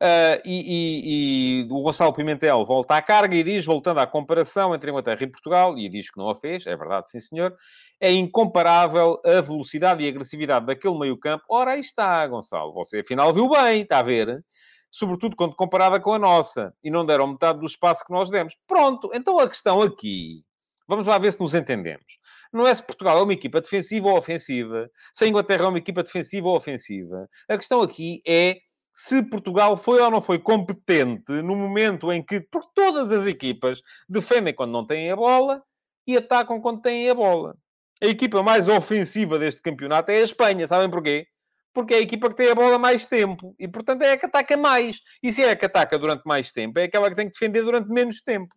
Uh, 0.00 0.38
e, 0.44 0.60
e, 0.62 1.62
e, 1.62 1.72
o 1.72 1.82
Gonçalo 1.82 2.12
Pimentel 2.12 2.64
volta 2.64 2.94
à 2.94 3.02
carga 3.02 3.34
e 3.34 3.42
diz, 3.42 3.66
voltando 3.66 3.98
à 3.98 4.06
comparação 4.06 4.72
entre 4.72 4.90
Inglaterra 4.90 5.18
e 5.20 5.26
Portugal, 5.26 5.76
e 5.76 5.88
diz 5.88 6.08
que 6.08 6.16
não 6.16 6.30
a 6.30 6.36
fez, 6.36 6.64
é 6.68 6.76
verdade, 6.76 7.10
sim 7.10 7.18
senhor, 7.18 7.52
é 8.00 8.12
incomparável 8.12 9.20
a 9.24 9.40
velocidade 9.40 10.04
e 10.04 10.08
agressividade 10.08 10.66
daquele 10.66 10.96
meio-campo. 10.96 11.44
Ora, 11.50 11.72
aí 11.72 11.80
está, 11.80 12.24
Gonçalo, 12.28 12.72
você 12.72 13.00
afinal 13.00 13.32
viu 13.32 13.48
bem, 13.48 13.82
está 13.82 13.98
a 13.98 14.02
ver? 14.02 14.44
Sobretudo 14.88 15.34
quando 15.34 15.56
comparada 15.56 15.98
com 15.98 16.12
a 16.12 16.18
nossa, 16.18 16.72
e 16.82 16.92
não 16.92 17.04
deram 17.04 17.26
metade 17.26 17.58
do 17.58 17.66
espaço 17.66 18.04
que 18.04 18.12
nós 18.12 18.30
demos. 18.30 18.54
Pronto, 18.68 19.10
então 19.12 19.40
a 19.40 19.48
questão 19.48 19.82
aqui, 19.82 20.44
vamos 20.86 21.08
lá 21.08 21.18
ver 21.18 21.32
se 21.32 21.40
nos 21.40 21.54
entendemos. 21.54 22.20
Não 22.52 22.64
é 22.64 22.72
se 22.72 22.84
Portugal 22.84 23.18
é 23.18 23.22
uma 23.22 23.32
equipa 23.32 23.60
defensiva 23.60 24.06
ou 24.06 24.16
ofensiva, 24.16 24.88
se 25.12 25.24
a 25.24 25.28
Inglaterra 25.28 25.64
é 25.64 25.68
uma 25.68 25.78
equipa 25.78 26.04
defensiva 26.04 26.48
ou 26.48 26.54
ofensiva. 26.54 27.28
A 27.48 27.56
questão 27.56 27.82
aqui 27.82 28.22
é 28.24 28.58
se 29.00 29.22
Portugal 29.22 29.76
foi 29.76 30.00
ou 30.00 30.10
não 30.10 30.20
foi 30.20 30.40
competente 30.40 31.30
no 31.30 31.54
momento 31.54 32.10
em 32.10 32.20
que, 32.20 32.40
por 32.40 32.64
todas 32.74 33.12
as 33.12 33.26
equipas, 33.26 33.80
defendem 34.08 34.52
quando 34.52 34.72
não 34.72 34.84
têm 34.84 35.08
a 35.08 35.14
bola 35.14 35.62
e 36.04 36.16
atacam 36.16 36.60
quando 36.60 36.80
têm 36.80 37.08
a 37.08 37.14
bola. 37.14 37.56
A 38.02 38.06
equipa 38.06 38.42
mais 38.42 38.66
ofensiva 38.66 39.38
deste 39.38 39.62
campeonato 39.62 40.10
é 40.10 40.16
a 40.16 40.24
Espanha. 40.24 40.66
Sabem 40.66 40.90
porquê? 40.90 41.28
Porque 41.72 41.94
é 41.94 41.98
a 41.98 42.00
equipa 42.00 42.28
que 42.28 42.34
tem 42.34 42.50
a 42.50 42.56
bola 42.56 42.76
mais 42.76 43.06
tempo. 43.06 43.54
E, 43.56 43.68
portanto, 43.68 44.02
é 44.02 44.14
a 44.14 44.18
que 44.18 44.26
ataca 44.26 44.56
mais. 44.56 44.98
E 45.22 45.32
se 45.32 45.44
é 45.44 45.50
a 45.50 45.56
que 45.56 45.66
ataca 45.66 45.96
durante 45.96 46.24
mais 46.26 46.50
tempo, 46.50 46.80
é 46.80 46.82
aquela 46.82 47.08
que 47.08 47.14
tem 47.14 47.26
que 47.26 47.38
defender 47.38 47.62
durante 47.62 47.88
menos 47.88 48.20
tempo. 48.20 48.52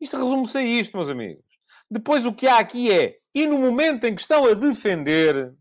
Isto 0.00 0.16
resume-se 0.16 0.58
a 0.58 0.62
isto, 0.62 0.96
meus 0.96 1.08
amigos. 1.08 1.44
Depois, 1.90 2.24
o 2.24 2.32
que 2.32 2.46
há 2.46 2.60
aqui 2.60 2.92
é... 2.92 3.16
E 3.34 3.48
no 3.48 3.58
momento 3.58 4.04
em 4.04 4.14
que 4.14 4.20
estão 4.20 4.46
a 4.46 4.54
defender, 4.54 5.52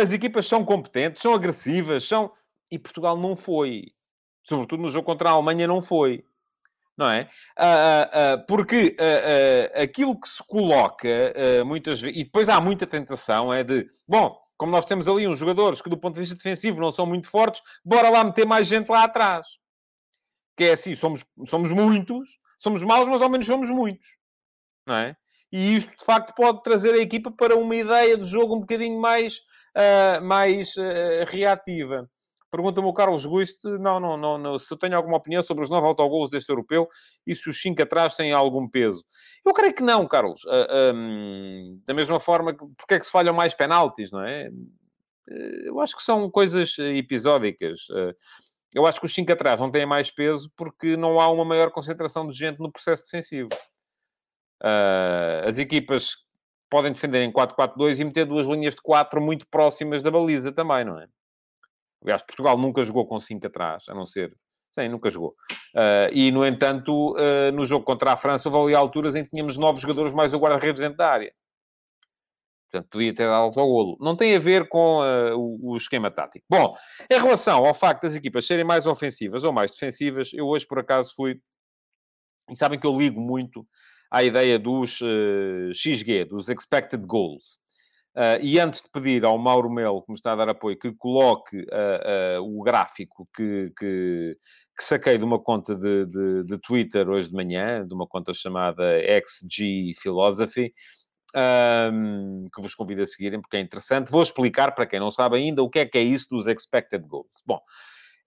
as 0.00 0.12
equipas 0.12 0.46
são 0.46 0.64
competentes, 0.64 1.22
são 1.22 1.34
agressivas, 1.34 2.04
são... 2.04 2.32
E 2.70 2.78
Portugal 2.78 3.16
não 3.16 3.34
foi. 3.34 3.92
Sobretudo 4.44 4.82
no 4.82 4.88
jogo 4.88 5.06
contra 5.06 5.30
a 5.30 5.32
Alemanha 5.32 5.66
não 5.66 5.80
foi. 5.80 6.24
Não 6.96 7.08
é? 7.08 7.30
Uh, 7.58 8.40
uh, 8.40 8.46
porque 8.46 8.96
aquilo 9.74 10.20
que 10.20 10.28
se 10.28 10.42
coloca 10.44 11.08
muitas 11.64 12.00
vezes... 12.00 12.20
E 12.20 12.24
depois 12.24 12.48
há 12.48 12.60
muita 12.60 12.86
tentação, 12.86 13.52
é 13.52 13.64
de... 13.64 13.88
Bom, 14.06 14.38
como 14.56 14.72
nós 14.72 14.84
temos 14.84 15.06
ali 15.06 15.26
uns 15.26 15.38
jogadores 15.38 15.80
que 15.80 15.88
do 15.88 15.96
ponto 15.96 16.14
de 16.14 16.20
vista 16.20 16.34
defensivo 16.34 16.80
não 16.80 16.90
são 16.90 17.06
muito 17.06 17.30
fortes, 17.30 17.62
bora 17.84 18.10
lá 18.10 18.24
meter 18.24 18.44
mais 18.44 18.66
gente 18.66 18.90
lá 18.90 19.04
atrás. 19.04 19.46
Que 20.56 20.64
é 20.64 20.72
assim, 20.72 20.96
somos, 20.96 21.24
somos 21.46 21.70
muitos, 21.70 22.28
somos 22.58 22.82
maus, 22.82 23.06
mas 23.06 23.22
ao 23.22 23.30
menos 23.30 23.46
somos 23.46 23.70
muitos. 23.70 24.08
Não 24.84 24.96
é? 24.96 25.16
E 25.52 25.76
isto, 25.76 25.96
de 25.96 26.04
facto, 26.04 26.34
pode 26.34 26.62
trazer 26.62 26.92
a 26.92 26.98
equipa 26.98 27.30
para 27.30 27.56
uma 27.56 27.76
ideia 27.76 28.16
de 28.18 28.24
jogo 28.24 28.56
um 28.56 28.60
bocadinho 28.60 29.00
mais 29.00 29.40
uh, 29.76 30.24
mais 30.24 30.76
uh, 30.76 31.24
reativa. 31.26 32.08
Pergunta-me 32.50 32.86
o 32.86 32.94
Carlos 32.94 33.26
Guiste, 33.26 33.68
não, 33.78 34.00
não, 34.00 34.16
não, 34.16 34.38
não, 34.38 34.58
se 34.58 34.74
tenho 34.78 34.96
alguma 34.96 35.18
opinião 35.18 35.42
sobre 35.42 35.64
os 35.64 35.68
nove 35.68 35.86
autogolos 35.86 36.30
deste 36.30 36.48
europeu 36.48 36.88
e 37.26 37.36
se 37.36 37.50
os 37.50 37.60
cinco 37.60 37.82
atrás 37.82 38.14
têm 38.14 38.32
algum 38.32 38.66
peso. 38.66 39.04
Eu 39.44 39.52
creio 39.52 39.74
que 39.74 39.82
não, 39.82 40.06
Carlos. 40.06 40.44
Uh, 40.44 40.50
ah, 40.50 40.92
um, 40.94 41.80
da 41.86 41.92
mesma 41.92 42.18
forma, 42.18 42.54
porque 42.54 42.94
é 42.94 42.98
que 42.98 43.04
se 43.04 43.12
falham 43.12 43.34
mais 43.34 43.54
penaltis, 43.54 44.10
não 44.10 44.24
é? 44.24 44.50
Eu 45.26 45.78
acho 45.78 45.94
que 45.94 46.02
são 46.02 46.30
coisas 46.30 46.78
episódicas. 46.78 47.80
Eu 48.74 48.86
acho 48.86 48.98
que 48.98 49.04
os 49.04 49.12
cinco 49.12 49.30
atrás 49.30 49.60
não 49.60 49.70
têm 49.70 49.84
mais 49.84 50.10
peso 50.10 50.50
porque 50.56 50.96
não 50.96 51.20
há 51.20 51.28
uma 51.28 51.44
maior 51.44 51.70
concentração 51.70 52.26
de 52.26 52.34
gente 52.34 52.58
no 52.60 52.72
processo 52.72 53.02
defensivo. 53.04 53.50
As 55.44 55.58
equipas 55.58 56.16
podem 56.70 56.92
defender 56.92 57.22
em 57.22 57.32
4-4-2 57.32 57.98
e 57.98 58.04
meter 58.04 58.26
duas 58.26 58.46
linhas 58.46 58.74
de 58.74 58.82
4 58.82 59.20
muito 59.20 59.46
próximas 59.48 60.02
da 60.02 60.10
baliza 60.10 60.52
também, 60.52 60.84
não 60.84 60.98
é? 60.98 61.06
Aliás, 62.02 62.22
Portugal 62.22 62.56
nunca 62.56 62.82
jogou 62.84 63.06
com 63.06 63.18
5 63.18 63.46
atrás, 63.46 63.84
a 63.88 63.94
não 63.94 64.06
ser... 64.06 64.36
Sim, 64.70 64.88
nunca 64.88 65.10
jogou. 65.10 65.34
Uh, 65.74 66.12
e, 66.12 66.30
no 66.30 66.46
entanto, 66.46 67.16
uh, 67.16 67.50
no 67.52 67.64
jogo 67.64 67.84
contra 67.84 68.12
a 68.12 68.16
França, 68.16 68.48
houve 68.48 68.66
ali 68.66 68.74
alturas 68.74 69.16
em 69.16 69.24
que 69.24 69.30
tínhamos 69.30 69.56
nove 69.56 69.80
jogadores 69.80 70.12
mais 70.12 70.34
o 70.34 70.38
guarda-redes 70.38 70.80
dentro 70.80 70.98
da 70.98 71.08
área. 71.08 71.32
Portanto, 72.70 72.90
podia 72.90 73.14
ter 73.14 73.26
dado 73.26 73.58
ao 73.58 73.66
golo. 73.66 73.96
Não 73.98 74.14
tem 74.14 74.36
a 74.36 74.38
ver 74.38 74.68
com 74.68 75.00
uh, 75.00 75.36
o, 75.36 75.72
o, 75.72 75.76
esquema 75.76 76.10
tático. 76.10 76.44
Bom, 76.48 76.76
em 77.10 77.18
relação 77.18 77.64
ao 77.64 77.72
facto 77.72 78.02
das 78.02 78.14
equipas 78.14 78.46
serem 78.46 78.64
mais 78.64 78.86
ofensivas 78.86 79.42
ou 79.42 79.52
mais 79.52 79.70
defensivas, 79.70 80.32
eu 80.34 80.46
hoje, 80.46 80.66
por 80.66 80.78
acaso, 80.78 81.14
fui... 81.16 81.40
E 82.50 82.56
sabem 82.56 82.78
que 82.78 82.86
eu 82.86 82.96
ligo 82.96 83.20
muito 83.20 83.66
à 84.10 84.22
ideia 84.22 84.58
dos 84.58 85.00
uh, 85.00 85.70
eh, 85.70 85.74
XG, 85.74 86.24
dos 86.24 86.48
Expected 86.48 87.06
Goals. 87.06 87.58
Uh, 88.16 88.40
e 88.40 88.58
antes 88.58 88.80
de 88.80 88.88
pedir 88.90 89.24
ao 89.24 89.38
Mauro 89.38 89.70
Melo, 89.70 90.02
que 90.02 90.10
me 90.10 90.16
está 90.16 90.32
a 90.32 90.36
dar 90.36 90.48
apoio, 90.48 90.78
que 90.78 90.92
coloque 90.92 91.58
uh, 91.58 92.42
o 92.42 92.62
gráfico 92.62 93.28
que, 93.36 93.72
que, 93.78 94.36
que, 94.76 94.84
saquei 94.84 95.18
de 95.18 95.24
uma 95.24 95.38
conta 95.38 95.76
de, 95.76 96.06
de, 96.06 96.42
de, 96.44 96.58
Twitter 96.58 97.08
hoje 97.08 97.28
de 97.28 97.34
manhã, 97.34 97.86
de 97.86 97.94
uma 97.94 98.08
conta 98.08 98.32
chamada 98.32 98.82
XG 99.24 99.92
Philosophy, 100.00 100.72
um, 101.92 102.48
que 102.52 102.60
vos 102.60 102.74
convido 102.74 103.02
a 103.02 103.06
seguirem 103.06 103.40
porque 103.40 103.56
é 103.56 103.60
interessante. 103.60 104.10
Vou 104.10 104.22
explicar, 104.22 104.74
para 104.74 104.86
quem 104.86 104.98
não 104.98 105.10
sabe 105.10 105.36
ainda, 105.36 105.62
o 105.62 105.70
que 105.70 105.80
é 105.80 105.86
que 105.86 105.98
é 105.98 106.02
isso 106.02 106.28
dos 106.30 106.46
Expected 106.46 107.06
Goals. 107.06 107.28
Bom, 107.46 107.60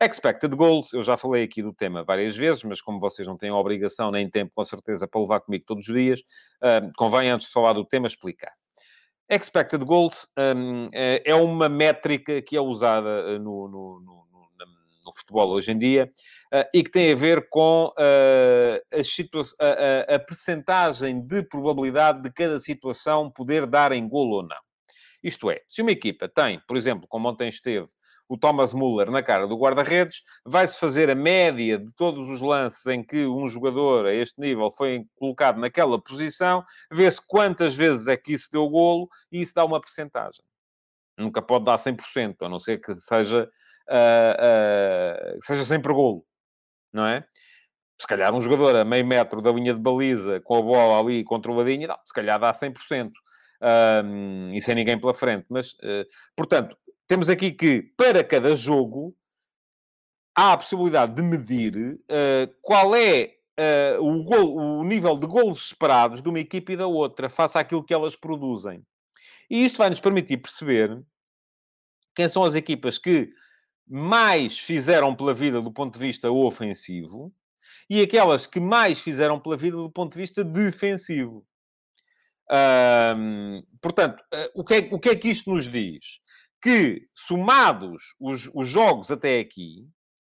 Expected 0.01 0.55
goals, 0.55 0.93
eu 0.93 1.03
já 1.03 1.15
falei 1.15 1.43
aqui 1.43 1.61
do 1.61 1.71
tema 1.71 2.03
várias 2.03 2.35
vezes, 2.35 2.63
mas 2.63 2.81
como 2.81 2.99
vocês 2.99 3.27
não 3.27 3.37
têm 3.37 3.51
obrigação 3.51 4.09
nem 4.09 4.27
tempo, 4.27 4.51
com 4.55 4.65
certeza, 4.65 5.07
para 5.07 5.21
levar 5.21 5.41
comigo 5.41 5.63
todos 5.67 5.87
os 5.87 5.93
dias, 5.93 6.21
uh, 6.21 6.91
convém, 6.97 7.29
antes 7.29 7.47
de 7.47 7.53
falar 7.53 7.73
do 7.73 7.85
tema, 7.85 8.07
explicar. 8.07 8.51
Expected 9.29 9.85
goals 9.85 10.27
um, 10.37 10.85
é, 10.91 11.21
é 11.23 11.35
uma 11.35 11.69
métrica 11.69 12.41
que 12.41 12.57
é 12.57 12.61
usada 12.61 13.39
no, 13.39 13.67
no, 13.67 13.99
no, 14.01 14.21
no 15.05 15.13
futebol 15.15 15.49
hoje 15.51 15.71
em 15.71 15.77
dia 15.77 16.11
uh, 16.53 16.67
e 16.73 16.83
que 16.83 16.89
tem 16.89 17.11
a 17.11 17.15
ver 17.15 17.47
com 17.49 17.93
uh, 17.97 18.81
a, 19.59 20.13
a, 20.13 20.15
a 20.15 20.19
percentagem 20.19 21.21
de 21.21 21.43
probabilidade 21.43 22.23
de 22.23 22.31
cada 22.31 22.59
situação 22.59 23.29
poder 23.29 23.65
dar 23.65 23.91
em 23.91 24.07
golo 24.07 24.37
ou 24.37 24.43
não. 24.43 24.57
Isto 25.23 25.51
é, 25.51 25.61
se 25.69 25.83
uma 25.83 25.91
equipa 25.91 26.27
tem, 26.27 26.59
por 26.67 26.75
exemplo, 26.75 27.07
como 27.07 27.29
ontem 27.29 27.47
esteve 27.47 27.87
o 28.31 28.37
Thomas 28.37 28.73
Muller 28.73 29.11
na 29.11 29.21
cara 29.21 29.45
do 29.45 29.57
guarda-redes, 29.57 30.21
vai-se 30.45 30.79
fazer 30.79 31.09
a 31.09 31.15
média 31.15 31.77
de 31.77 31.93
todos 31.93 32.29
os 32.29 32.41
lances 32.41 32.85
em 32.85 33.03
que 33.03 33.25
um 33.25 33.45
jogador 33.45 34.05
a 34.05 34.13
este 34.13 34.39
nível 34.39 34.71
foi 34.71 35.03
colocado 35.15 35.59
naquela 35.59 36.01
posição, 36.01 36.63
vê-se 36.89 37.19
quantas 37.27 37.75
vezes 37.75 38.07
é 38.07 38.15
que 38.15 38.31
isso 38.31 38.47
deu 38.49 38.69
golo 38.69 39.09
e 39.29 39.41
isso 39.41 39.53
dá 39.53 39.65
uma 39.65 39.81
percentagem. 39.81 40.41
Nunca 41.17 41.41
pode 41.41 41.65
dar 41.65 41.75
100%, 41.75 42.37
a 42.39 42.47
não 42.47 42.57
ser 42.57 42.79
que 42.79 42.95
seja, 42.95 43.49
uh, 43.89 45.35
uh, 45.35 45.43
seja 45.43 45.65
sempre 45.65 45.93
golo, 45.93 46.25
não 46.93 47.05
é? 47.05 47.25
Se 47.99 48.07
calhar 48.07 48.33
um 48.33 48.39
jogador 48.39 48.77
a 48.77 48.85
meio 48.85 49.05
metro 49.05 49.41
da 49.41 49.51
linha 49.51 49.73
de 49.73 49.81
baliza, 49.81 50.39
com 50.39 50.55
a 50.55 50.61
bola 50.61 51.01
ali 51.01 51.21
controladinha, 51.25 51.85
não, 51.85 51.97
se 52.05 52.13
calhar 52.13 52.39
dá 52.39 52.53
100%. 52.53 53.11
Um, 53.63 54.51
e 54.53 54.59
sem 54.59 54.73
ninguém 54.73 54.99
pela 54.99 55.13
frente. 55.13 55.45
Mas, 55.47 55.73
uh, 55.73 56.03
portanto, 56.35 56.75
temos 57.11 57.29
aqui 57.29 57.51
que, 57.51 57.81
para 57.97 58.23
cada 58.23 58.55
jogo, 58.55 59.13
há 60.33 60.53
a 60.53 60.57
possibilidade 60.57 61.13
de 61.13 61.21
medir 61.21 61.75
uh, 61.75 62.55
qual 62.61 62.95
é 62.95 63.35
uh, 63.99 64.01
o, 64.01 64.23
gol, 64.23 64.55
o 64.79 64.83
nível 64.85 65.17
de 65.17 65.27
golos 65.27 65.65
esperados 65.65 66.21
de 66.21 66.29
uma 66.29 66.39
equipe 66.39 66.71
e 66.71 66.77
da 66.77 66.87
outra, 66.87 67.27
face 67.27 67.57
àquilo 67.57 67.83
que 67.83 67.93
elas 67.93 68.15
produzem. 68.15 68.81
E 69.49 69.65
isto 69.65 69.79
vai 69.79 69.89
nos 69.89 69.99
permitir 69.99 70.37
perceber 70.37 71.03
quem 72.15 72.29
são 72.29 72.45
as 72.45 72.55
equipas 72.55 72.97
que 72.97 73.29
mais 73.85 74.57
fizeram 74.57 75.13
pela 75.13 75.33
vida 75.33 75.61
do 75.61 75.73
ponto 75.73 75.99
de 75.99 76.05
vista 76.05 76.31
ofensivo 76.31 77.29
e 77.89 77.99
aquelas 78.01 78.47
que 78.47 78.61
mais 78.61 79.01
fizeram 79.01 79.37
pela 79.37 79.57
vida 79.57 79.75
do 79.75 79.91
ponto 79.91 80.13
de 80.13 80.17
vista 80.17 80.45
defensivo. 80.45 81.45
Portanto, 83.81 84.21
uh, 84.33 84.61
o, 84.61 84.63
que 84.63 84.75
é, 84.75 84.89
o 84.93 84.97
que 84.97 85.09
é 85.09 85.15
que 85.17 85.27
isto 85.27 85.51
nos 85.51 85.67
diz? 85.67 86.20
Que, 86.61 87.07
somados 87.13 88.01
os, 88.19 88.49
os 88.53 88.67
jogos 88.67 89.09
até 89.09 89.39
aqui, 89.39 89.87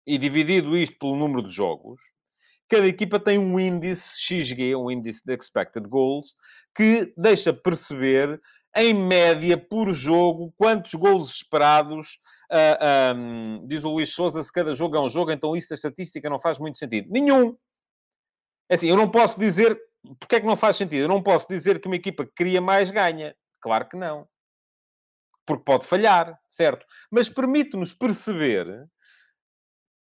e 0.07 0.19
dividido 0.19 0.77
isto 0.77 0.99
pelo 0.99 1.17
número 1.17 1.47
de 1.47 1.53
jogos, 1.53 2.01
cada 2.69 2.87
equipa 2.87 3.21
tem 3.21 3.39
um 3.39 3.59
índice 3.61 4.19
XG, 4.19 4.75
um 4.75 4.91
índice 4.91 5.23
de 5.25 5.35
expected 5.35 5.87
goals, 5.89 6.35
que 6.75 7.13
deixa 7.17 7.53
perceber, 7.53 8.41
em 8.77 8.95
média, 8.95 9.57
por 9.57 9.93
jogo, 9.93 10.53
quantos 10.57 10.95
gols 10.95 11.31
esperados. 11.31 12.19
Uh, 12.51 12.77
ah, 12.81 13.15
um, 13.17 13.67
diz 13.67 13.85
o 13.85 13.91
Luís 13.91 14.11
Souza, 14.11 14.43
se 14.43 14.53
cada 14.53 14.75
jogo 14.75 14.97
é 14.97 15.01
um 15.01 15.09
jogo, 15.09 15.31
então 15.31 15.55
isso 15.55 15.69
da 15.69 15.75
estatística 15.75 16.29
não 16.29 16.39
faz 16.39 16.59
muito 16.59 16.77
sentido. 16.77 17.09
Nenhum! 17.11 17.57
É 18.69 18.75
assim, 18.75 18.89
eu 18.89 18.97
não 18.97 19.11
posso 19.11 19.39
dizer... 19.39 19.79
Porquê 20.21 20.37
é 20.37 20.41
que 20.41 20.47
não 20.47 20.57
faz 20.57 20.77
sentido? 20.77 21.03
Eu 21.03 21.09
não 21.09 21.23
posso 21.23 21.49
dizer 21.49 21.81
que 21.81 21.87
uma 21.87 21.97
equipa 21.97 22.27
que 22.27 22.33
cria 22.35 22.61
mais 22.61 22.91
ganha. 22.91 23.35
Claro 23.61 23.89
que 23.89 23.97
não 23.97 24.29
porque 25.47 25.65
pode 25.65 25.87
falhar, 25.87 26.39
certo? 26.49 26.87
Mas 27.11 27.29
permite-nos 27.29 27.93
perceber 27.93 28.89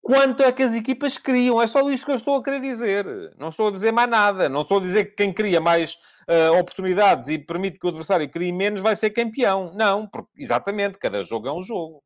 quanto 0.05 0.43
é 0.43 0.51
que 0.51 0.61
as 0.61 0.75
equipas 0.75 1.17
criam. 1.17 1.59
É 1.59 1.65
só 1.65 1.89
isto 1.89 2.05
que 2.05 2.11
eu 2.11 2.15
estou 2.15 2.35
a 2.35 2.43
querer 2.43 2.61
dizer. 2.61 3.05
Não 3.37 3.49
estou 3.49 3.69
a 3.69 3.71
dizer 3.71 3.91
mais 3.91 4.09
nada. 4.09 4.47
Não 4.47 4.61
estou 4.61 4.77
a 4.77 4.81
dizer 4.81 5.05
que 5.05 5.15
quem 5.15 5.33
cria 5.33 5.59
mais 5.59 5.95
uh, 6.29 6.59
oportunidades 6.59 7.27
e 7.27 7.39
permite 7.39 7.79
que 7.79 7.85
o 7.87 7.89
adversário 7.89 8.29
crie 8.29 8.51
menos 8.51 8.81
vai 8.81 8.95
ser 8.95 9.09
campeão. 9.09 9.71
Não, 9.73 10.07
porque 10.07 10.29
exatamente, 10.37 10.99
cada 10.99 11.23
jogo 11.23 11.47
é 11.47 11.53
um 11.53 11.63
jogo. 11.63 12.03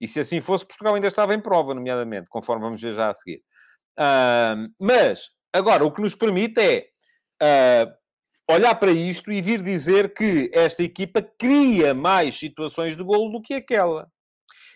E 0.00 0.08
se 0.08 0.20
assim 0.20 0.40
fosse, 0.40 0.66
Portugal 0.66 0.94
ainda 0.94 1.06
estava 1.06 1.34
em 1.34 1.40
prova, 1.40 1.74
nomeadamente, 1.74 2.30
conforme 2.30 2.62
vamos 2.64 2.80
ver 2.80 2.94
já 2.94 3.10
a 3.10 3.14
seguir. 3.14 3.42
Uh, 3.98 4.72
mas, 4.80 5.28
agora, 5.52 5.84
o 5.84 5.92
que 5.92 6.00
nos 6.00 6.14
permite 6.14 6.58
é 6.60 7.84
uh, 7.86 8.01
olhar 8.52 8.74
para 8.74 8.90
isto 8.90 9.32
e 9.32 9.40
vir 9.40 9.62
dizer 9.62 10.14
que 10.14 10.50
esta 10.52 10.82
equipa 10.82 11.22
cria 11.22 11.94
mais 11.94 12.38
situações 12.38 12.96
de 12.96 13.02
golo 13.02 13.30
do 13.30 13.42
que 13.42 13.54
aquela. 13.54 14.10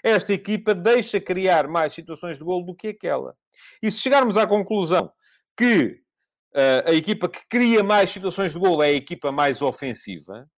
Esta 0.03 0.33
equipa 0.33 0.75
deixa 0.75 1.21
criar 1.21 1.67
mais 1.69 1.93
situações 1.93 2.39
de 2.39 2.45
golo 2.45 2.65
do 2.67 2.75
que 2.75 2.89
aquela. 2.89 3.35
E 3.83 3.91
se 3.91 4.01
chegarmos 4.01 4.37
à 4.37 4.47
conclusão 4.47 5.11
que 5.57 6.01
uh, 6.55 6.91
a 6.91 6.93
equipa 6.93 7.29
que 7.29 7.41
cria 7.49 7.83
mais 7.83 8.11
situações 8.11 8.53
de 8.53 8.59
golo 8.59 8.83
é 8.83 8.89
a 8.89 8.93
equipa 8.93 9.33
mais 9.33 9.63
ofensiva, 9.63 10.49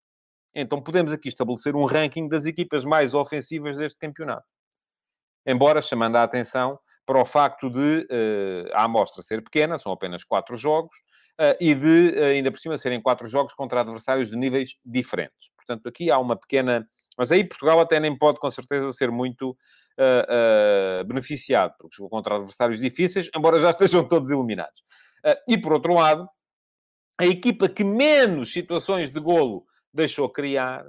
então 0.54 0.82
podemos 0.82 1.12
aqui 1.12 1.28
estabelecer 1.28 1.76
um 1.76 1.84
ranking 1.84 2.28
das 2.28 2.44
equipas 2.44 2.84
mais 2.84 3.14
ofensivas 3.14 3.76
deste 3.76 3.98
campeonato. 3.98 4.46
Embora 5.46 5.80
chamando 5.80 6.16
a 6.16 6.24
atenção 6.24 6.78
para 7.06 7.20
o 7.20 7.24
facto 7.24 7.70
de 7.70 8.06
uh, 8.10 8.74
a 8.74 8.84
amostra 8.84 9.22
ser 9.22 9.42
pequena, 9.42 9.78
são 9.78 9.92
apenas 9.92 10.24
quatro 10.24 10.56
jogos, 10.56 10.94
e 11.60 11.74
de, 11.74 12.18
uh, 12.18 12.24
ainda 12.24 12.50
por 12.50 12.58
cima, 12.58 12.76
serem 12.76 13.00
quatro 13.00 13.28
jogos 13.28 13.54
contra 13.54 13.80
adversários 13.80 14.30
de 14.30 14.36
níveis 14.36 14.76
diferentes. 14.84 15.50
Portanto, 15.56 15.88
aqui 15.88 16.10
há 16.10 16.18
uma 16.18 16.36
pequena... 16.36 16.86
Mas 17.16 17.32
aí 17.32 17.44
Portugal 17.44 17.80
até 17.80 17.98
nem 17.98 18.16
pode, 18.16 18.38
com 18.38 18.50
certeza, 18.50 18.92
ser 18.92 19.10
muito 19.10 19.50
uh, 19.50 21.04
beneficiado, 21.04 21.74
porque 21.78 21.96
jogou 21.96 22.10
contra 22.10 22.36
adversários 22.36 22.78
difíceis, 22.78 23.28
embora 23.36 23.58
já 23.58 23.70
estejam 23.70 24.06
todos 24.06 24.30
eliminados. 24.30 24.82
e, 25.48 25.58
por 25.58 25.72
outro 25.72 25.94
lado, 25.94 26.28
a 27.20 27.26
equipa 27.26 27.68
que 27.68 27.82
menos 27.82 28.52
situações 28.52 29.10
de 29.10 29.18
golo 29.18 29.64
deixou 29.92 30.28
criar 30.28 30.86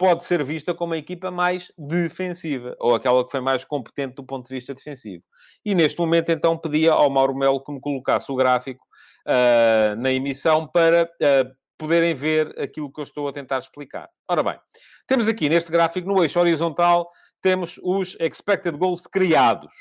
pode 0.00 0.24
ser 0.24 0.42
vista 0.42 0.72
como 0.72 0.94
a 0.94 0.96
equipa 0.96 1.30
mais 1.30 1.70
defensiva, 1.76 2.74
ou 2.80 2.94
aquela 2.94 3.22
que 3.22 3.30
foi 3.30 3.40
mais 3.40 3.64
competente 3.64 4.14
do 4.14 4.24
ponto 4.24 4.48
de 4.48 4.54
vista 4.54 4.72
defensivo. 4.72 5.22
E 5.62 5.74
neste 5.74 6.00
momento, 6.00 6.30
então, 6.30 6.56
pedia 6.56 6.92
ao 6.92 7.10
Mauro 7.10 7.36
Melo 7.36 7.62
que 7.62 7.70
me 7.70 7.78
colocasse 7.78 8.32
o 8.32 8.34
gráfico 8.34 8.82
uh, 9.26 9.96
na 10.00 10.12
emissão 10.12 10.66
para 10.66 11.04
uh, 11.04 11.54
poderem 11.78 12.14
ver 12.14 12.54
aquilo 12.60 12.92
que 12.92 13.00
eu 13.00 13.04
estou 13.04 13.28
a 13.28 13.32
tentar 13.32 13.58
explicar. 13.58 14.08
Ora 14.28 14.42
bem, 14.42 14.58
temos 15.06 15.28
aqui 15.28 15.48
neste 15.48 15.70
gráfico, 15.72 16.08
no 16.08 16.22
eixo 16.22 16.38
horizontal, 16.38 17.08
temos 17.40 17.80
os 17.82 18.16
expected 18.20 18.76
goals 18.76 19.06
criados. 19.06 19.72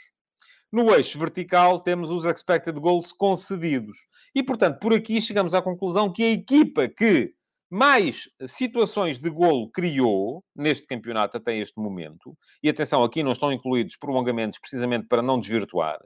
No 0.72 0.94
eixo 0.94 1.18
vertical, 1.18 1.82
temos 1.82 2.12
os 2.12 2.26
expected 2.26 2.80
goals 2.80 3.12
concedidos. 3.12 3.98
E, 4.34 4.44
portanto, 4.44 4.80
por 4.80 4.94
aqui 4.94 5.22
chegamos 5.22 5.54
à 5.54 5.62
conclusão 5.62 6.14
que 6.14 6.24
a 6.24 6.32
equipa 6.32 6.88
que 6.88 7.34
mais 7.70 8.30
situações 8.48 9.20
de 9.20 9.30
golo 9.30 9.70
criou 9.70 10.44
neste 10.56 10.88
campeonato 10.88 11.38
até 11.38 11.56
este 11.56 11.80
momento, 11.80 12.36
e 12.64 12.70
atenção, 12.70 13.04
aqui 13.04 13.22
não 13.22 13.32
estão 13.32 13.52
incluídos 13.52 13.96
prolongamentos 13.96 14.58
precisamente 14.58 15.08
para 15.08 15.22
não 15.22 15.40
desvirtuar, 15.40 16.00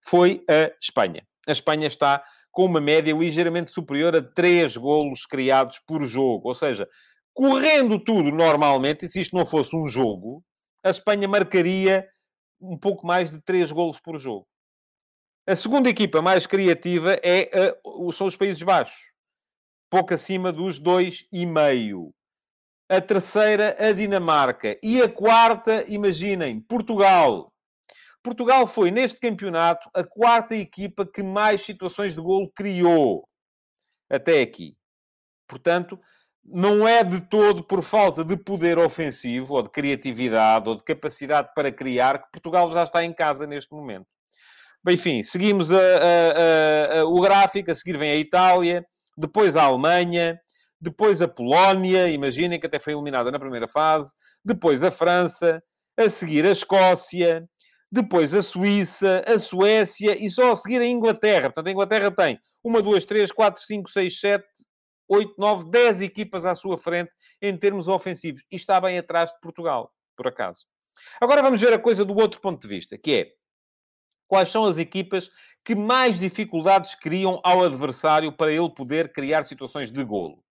foi 0.00 0.42
a 0.48 0.72
Espanha. 0.80 1.26
A 1.46 1.52
Espanha 1.52 1.86
está 1.86 2.22
com 2.52 2.66
uma 2.66 2.80
média 2.80 3.14
ligeiramente 3.14 3.70
superior 3.70 4.14
a 4.14 4.22
3 4.22 4.76
golos 4.76 5.26
criados 5.26 5.80
por 5.80 6.04
jogo. 6.06 6.48
Ou 6.48 6.54
seja, 6.54 6.86
correndo 7.34 7.98
tudo 7.98 8.30
normalmente, 8.30 9.06
e 9.06 9.08
se 9.08 9.20
isto 9.20 9.34
não 9.34 9.46
fosse 9.46 9.74
um 9.74 9.88
jogo, 9.88 10.44
a 10.84 10.90
Espanha 10.90 11.26
marcaria 11.26 12.06
um 12.60 12.78
pouco 12.78 13.06
mais 13.06 13.30
de 13.30 13.40
3 13.42 13.72
golos 13.72 13.98
por 13.98 14.18
jogo. 14.18 14.46
A 15.46 15.56
segunda 15.56 15.88
equipa 15.88 16.22
mais 16.22 16.46
criativa 16.46 17.18
é 17.22 17.50
a, 17.52 18.12
são 18.12 18.28
os 18.28 18.36
Países 18.36 18.62
Baixos, 18.62 19.12
pouco 19.90 20.14
acima 20.14 20.52
dos 20.52 20.80
2,5. 20.80 22.12
A 22.88 23.00
terceira, 23.00 23.74
a 23.78 23.92
Dinamarca. 23.92 24.78
E 24.82 25.00
a 25.00 25.08
quarta, 25.08 25.82
imaginem, 25.88 26.60
Portugal, 26.60 27.51
Portugal 28.22 28.66
foi, 28.66 28.90
neste 28.90 29.18
campeonato, 29.18 29.88
a 29.94 30.04
quarta 30.04 30.54
equipa 30.54 31.04
que 31.04 31.22
mais 31.22 31.62
situações 31.62 32.14
de 32.14 32.20
golo 32.20 32.50
criou 32.54 33.28
até 34.08 34.40
aqui. 34.40 34.76
Portanto, 35.48 35.98
não 36.44 36.86
é 36.86 37.04
de 37.04 37.20
todo 37.20 37.64
por 37.64 37.82
falta 37.82 38.24
de 38.24 38.36
poder 38.36 38.78
ofensivo, 38.78 39.54
ou 39.54 39.62
de 39.62 39.70
criatividade, 39.70 40.68
ou 40.68 40.76
de 40.76 40.84
capacidade 40.84 41.50
para 41.54 41.72
criar, 41.72 42.18
que 42.18 42.30
Portugal 42.32 42.68
já 42.70 42.82
está 42.82 43.04
em 43.04 43.12
casa 43.12 43.46
neste 43.46 43.72
momento. 43.72 44.06
Bem, 44.84 44.94
enfim, 44.94 45.22
seguimos 45.22 45.70
a, 45.70 45.78
a, 45.78 47.00
a, 47.00 47.04
o 47.04 47.20
gráfico, 47.20 47.70
a 47.70 47.74
seguir 47.74 47.96
vem 47.96 48.10
a 48.10 48.16
Itália, 48.16 48.84
depois 49.16 49.56
a 49.56 49.62
Alemanha, 49.62 50.40
depois 50.80 51.22
a 51.22 51.28
Polónia, 51.28 52.08
imaginem 52.08 52.58
que 52.58 52.66
até 52.66 52.80
foi 52.80 52.92
eliminada 52.92 53.30
na 53.30 53.38
primeira 53.38 53.68
fase, 53.68 54.12
depois 54.44 54.82
a 54.82 54.90
França, 54.90 55.62
a 55.96 56.08
seguir 56.08 56.44
a 56.44 56.50
Escócia, 56.50 57.48
depois 57.92 58.32
a 58.32 58.40
Suíça, 58.40 59.22
a 59.26 59.38
Suécia 59.38 60.16
e 60.18 60.30
só 60.30 60.52
a 60.52 60.56
seguir 60.56 60.80
a 60.80 60.86
Inglaterra. 60.86 61.50
Portanto, 61.50 61.66
a 61.66 61.70
Inglaterra 61.70 62.10
tem 62.10 62.40
uma, 62.64 62.80
duas, 62.80 63.04
três, 63.04 63.30
quatro, 63.30 63.62
cinco, 63.62 63.90
seis, 63.90 64.18
sete, 64.18 64.48
oito, 65.06 65.34
nove, 65.36 65.68
dez 65.68 66.00
equipas 66.00 66.46
à 66.46 66.54
sua 66.54 66.78
frente 66.78 67.12
em 67.42 67.54
termos 67.54 67.88
ofensivos. 67.88 68.42
E 68.50 68.56
está 68.56 68.80
bem 68.80 68.96
atrás 68.96 69.30
de 69.30 69.38
Portugal, 69.40 69.92
por 70.16 70.26
acaso. 70.26 70.64
Agora 71.20 71.42
vamos 71.42 71.60
ver 71.60 71.74
a 71.74 71.78
coisa 71.78 72.02
do 72.02 72.14
outro 72.16 72.40
ponto 72.40 72.62
de 72.62 72.68
vista, 72.68 72.96
que 72.96 73.12
é 73.12 73.32
quais 74.26 74.48
são 74.48 74.64
as 74.64 74.78
equipas 74.78 75.30
que 75.62 75.74
mais 75.74 76.18
dificuldades 76.18 76.94
criam 76.94 77.42
ao 77.44 77.62
adversário 77.62 78.32
para 78.32 78.50
ele 78.50 78.70
poder 78.70 79.12
criar 79.12 79.42
situações 79.42 79.90
de 79.90 80.02
golo. 80.02 80.41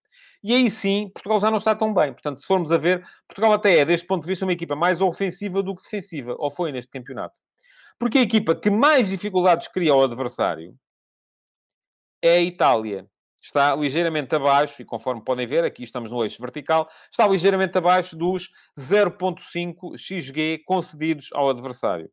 E 0.44 0.54
aí 0.54 0.72
sim, 0.72 1.10
Portugal 1.14 1.40
já 1.40 1.52
não 1.52 1.58
está 1.58 1.76
tão 1.76 1.94
bem. 1.94 2.14
Portanto, 2.14 2.40
se 2.40 2.48
formos 2.48 2.72
a 2.72 2.78
ver, 2.78 3.06
Portugal 3.28 3.54
até 3.54 3.78
é, 3.78 3.86
deste 3.86 4.08
ponto 4.08 4.24
de 4.24 4.28
vista, 4.28 4.46
uma 4.46 4.54
equipa 4.54 4.76
mais 4.76 5.00
ofensiva 5.00 5.62
do 5.62 5.76
que 5.76 5.84
defensiva, 5.84 6.36
ou 6.38 6.50
foi 6.50 6.72
neste 6.72 6.90
campeonato. 6.90 7.38
Porque 8.00 8.18
a 8.18 8.22
equipa 8.22 8.56
que 8.56 8.70
mais 8.70 9.10
dificuldades 9.10 9.68
cria 9.68 9.92
ao 9.92 10.04
adversário 10.04 10.76
é 12.22 12.38
a 12.38 12.42
Itália. 12.42 13.08
Está 13.44 13.76
ligeiramente 13.76 14.36
abaixo, 14.36 14.82
e 14.82 14.86
conforme 14.86 15.24
podem 15.24 15.48
ver, 15.48 15.64
aqui 15.64 15.84
estamos 15.84 16.12
no 16.12 16.24
eixo 16.24 16.42
vertical, 16.42 16.90
está 17.12 17.28
ligeiramente 17.28 17.78
abaixo 17.78 18.16
dos 18.16 18.50
0.5 18.80 19.98
XG 19.98 20.64
concedidos 20.66 21.30
ao 21.34 21.50
adversário. 21.50 22.10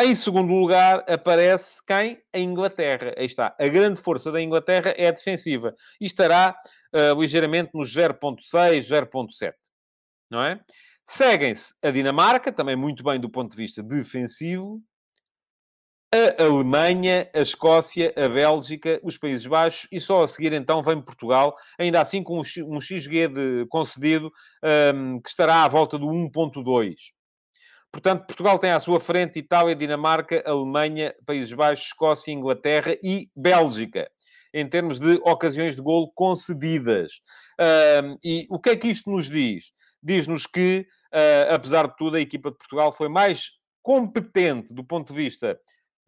Em 0.00 0.14
segundo 0.14 0.54
lugar, 0.54 1.04
aparece 1.06 1.84
quem? 1.86 2.22
A 2.32 2.38
Inglaterra. 2.38 3.14
Aí 3.16 3.26
está. 3.26 3.54
A 3.60 3.68
grande 3.68 4.00
força 4.00 4.32
da 4.32 4.40
Inglaterra 4.40 4.94
é 4.96 5.08
a 5.08 5.10
defensiva. 5.10 5.74
E 6.00 6.06
estará 6.06 6.56
uh, 6.94 7.20
ligeiramente 7.20 7.72
nos 7.74 7.94
0.6, 7.94 8.38
0.7. 8.80 9.52
Não 10.30 10.42
é? 10.42 10.58
Seguem-se 11.06 11.74
a 11.82 11.90
Dinamarca, 11.90 12.50
também 12.50 12.74
muito 12.74 13.04
bem 13.04 13.20
do 13.20 13.28
ponto 13.28 13.50
de 13.50 13.56
vista 13.56 13.82
defensivo. 13.82 14.82
A 16.10 16.42
Alemanha, 16.42 17.28
a 17.34 17.40
Escócia, 17.40 18.12
a 18.16 18.28
Bélgica, 18.28 19.00
os 19.02 19.18
Países 19.18 19.46
Baixos 19.46 19.88
e 19.90 19.98
só 19.98 20.22
a 20.22 20.26
seguir 20.26 20.52
então 20.52 20.82
vem 20.82 21.00
Portugal, 21.00 21.56
ainda 21.78 22.02
assim 22.02 22.22
com 22.22 22.38
um 22.40 22.80
XG 22.80 23.28
de 23.28 23.66
concedido 23.68 24.30
um, 24.94 25.20
que 25.20 25.30
estará 25.30 25.64
à 25.64 25.68
volta 25.68 25.98
do 25.98 26.06
1.2. 26.06 26.94
Portanto, 27.92 28.26
Portugal 28.26 28.58
tem 28.58 28.70
à 28.70 28.80
sua 28.80 28.98
frente 28.98 29.38
Itália, 29.38 29.76
Dinamarca, 29.76 30.42
Alemanha, 30.46 31.14
Países 31.26 31.52
Baixos, 31.52 31.86
Escócia, 31.86 32.32
Inglaterra 32.32 32.96
e 33.02 33.28
Bélgica, 33.36 34.10
em 34.52 34.66
termos 34.66 34.98
de 34.98 35.20
ocasiões 35.24 35.76
de 35.76 35.82
golo 35.82 36.10
concedidas. 36.14 37.20
E 38.24 38.46
o 38.48 38.58
que 38.58 38.70
é 38.70 38.76
que 38.76 38.88
isto 38.88 39.10
nos 39.10 39.30
diz? 39.30 39.72
Diz-nos 40.02 40.46
que, 40.46 40.86
uh, 41.12 41.54
apesar 41.54 41.86
de 41.86 41.96
tudo, 41.96 42.16
a 42.16 42.20
equipa 42.20 42.50
de 42.50 42.56
Portugal 42.56 42.90
foi 42.90 43.08
mais 43.08 43.50
competente 43.82 44.74
do 44.74 44.82
ponto 44.82 45.12
de 45.12 45.22
vista 45.22 45.58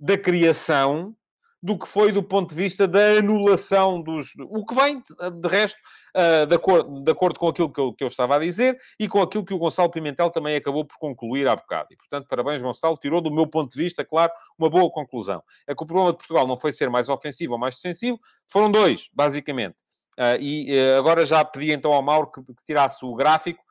da 0.01 0.16
criação 0.18 1.14
do 1.62 1.79
que 1.79 1.88
foi 1.88 2.12
do 2.12 2.23
ponto 2.23 2.51
de 2.55 2.62
vista 2.62 2.87
da 2.87 3.18
anulação 3.18 4.03
dos. 4.03 4.29
O 4.51 4.66
que 4.66 4.75
vem, 4.75 5.01
de 5.01 5.49
resto, 5.49 5.79
uh, 6.16 6.46
de, 6.46 6.55
acordo, 6.55 7.00
de 7.03 7.11
acordo 7.11 7.38
com 7.38 7.48
aquilo 7.48 7.72
que 7.72 7.81
eu, 7.81 7.92
que 7.92 8.05
eu 8.05 8.09
estava 8.09 8.37
a 8.37 8.38
dizer 8.38 8.79
e 8.98 9.09
com 9.09 9.20
aquilo 9.20 9.44
que 9.44 9.55
o 9.55 9.59
Gonçalo 9.59 9.90
Pimentel 9.90 10.31
também 10.31 10.57
acabou 10.57 10.85
por 10.85 10.98
concluir 10.98 11.48
há 11.48 11.57
bocado. 11.57 11.88
E, 11.90 11.96
portanto, 11.96 12.27
parabéns, 12.29 12.62
Gonçalo, 12.62 12.96
tirou 12.96 13.20
do 13.20 13.31
meu 13.31 13.46
ponto 13.46 13.70
de 13.70 13.83
vista, 13.83 14.05
claro, 14.05 14.33
uma 14.59 14.70
boa 14.70 14.90
conclusão. 14.90 15.42
É 15.66 15.74
que 15.74 15.83
o 15.83 15.87
problema 15.87 16.12
de 16.12 16.18
Portugal 16.18 16.46
não 16.46 16.57
foi 16.57 16.72
ser 16.72 16.88
mais 16.90 17.09
ofensivo 17.09 17.55
ou 17.55 17.59
mais 17.59 17.74
defensivo, 17.74 18.18
foram 18.48 18.70
dois, 18.70 19.09
basicamente. 19.12 19.83
Uh, 20.18 20.38
e 20.40 20.79
uh, 20.79 20.98
agora 20.98 21.27
já 21.27 21.44
pedi 21.44 21.72
então 21.72 21.92
ao 21.92 22.03
Mauro 22.03 22.31
que, 22.31 22.40
que 22.40 22.64
tirasse 22.64 23.05
o 23.05 23.14
gráfico 23.14 23.64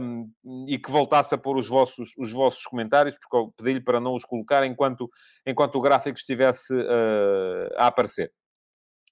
um, 0.00 0.30
e 0.68 0.78
que 0.78 0.90
voltasse 0.90 1.34
a 1.34 1.38
pôr 1.38 1.56
os 1.56 1.68
vossos, 1.68 2.10
os 2.18 2.32
vossos 2.32 2.64
comentários, 2.64 3.16
porque 3.18 3.36
eu 3.36 3.52
pedi-lhe 3.56 3.80
para 3.80 4.00
não 4.00 4.14
os 4.14 4.24
colocar 4.24 4.64
enquanto, 4.64 5.08
enquanto 5.46 5.76
o 5.76 5.80
gráfico 5.80 6.18
estivesse 6.18 6.74
uh, 6.74 7.68
a 7.76 7.86
aparecer. 7.86 8.32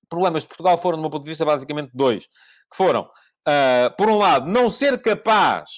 Problemas 0.09 0.43
de 0.43 0.49
Portugal 0.49 0.79
foram, 0.79 0.99
do 0.99 1.03
meu 1.03 1.11
ponto 1.11 1.25
de 1.25 1.31
vista, 1.31 1.45
basicamente 1.45 1.91
dois. 1.95 2.27
Que 2.27 2.77
foram, 2.77 3.03
uh, 3.03 3.97
por 3.97 4.09
um 4.09 4.19
lado, 4.19 4.51
não 4.51 4.71
ser 4.71 5.01
capaz 5.01 5.69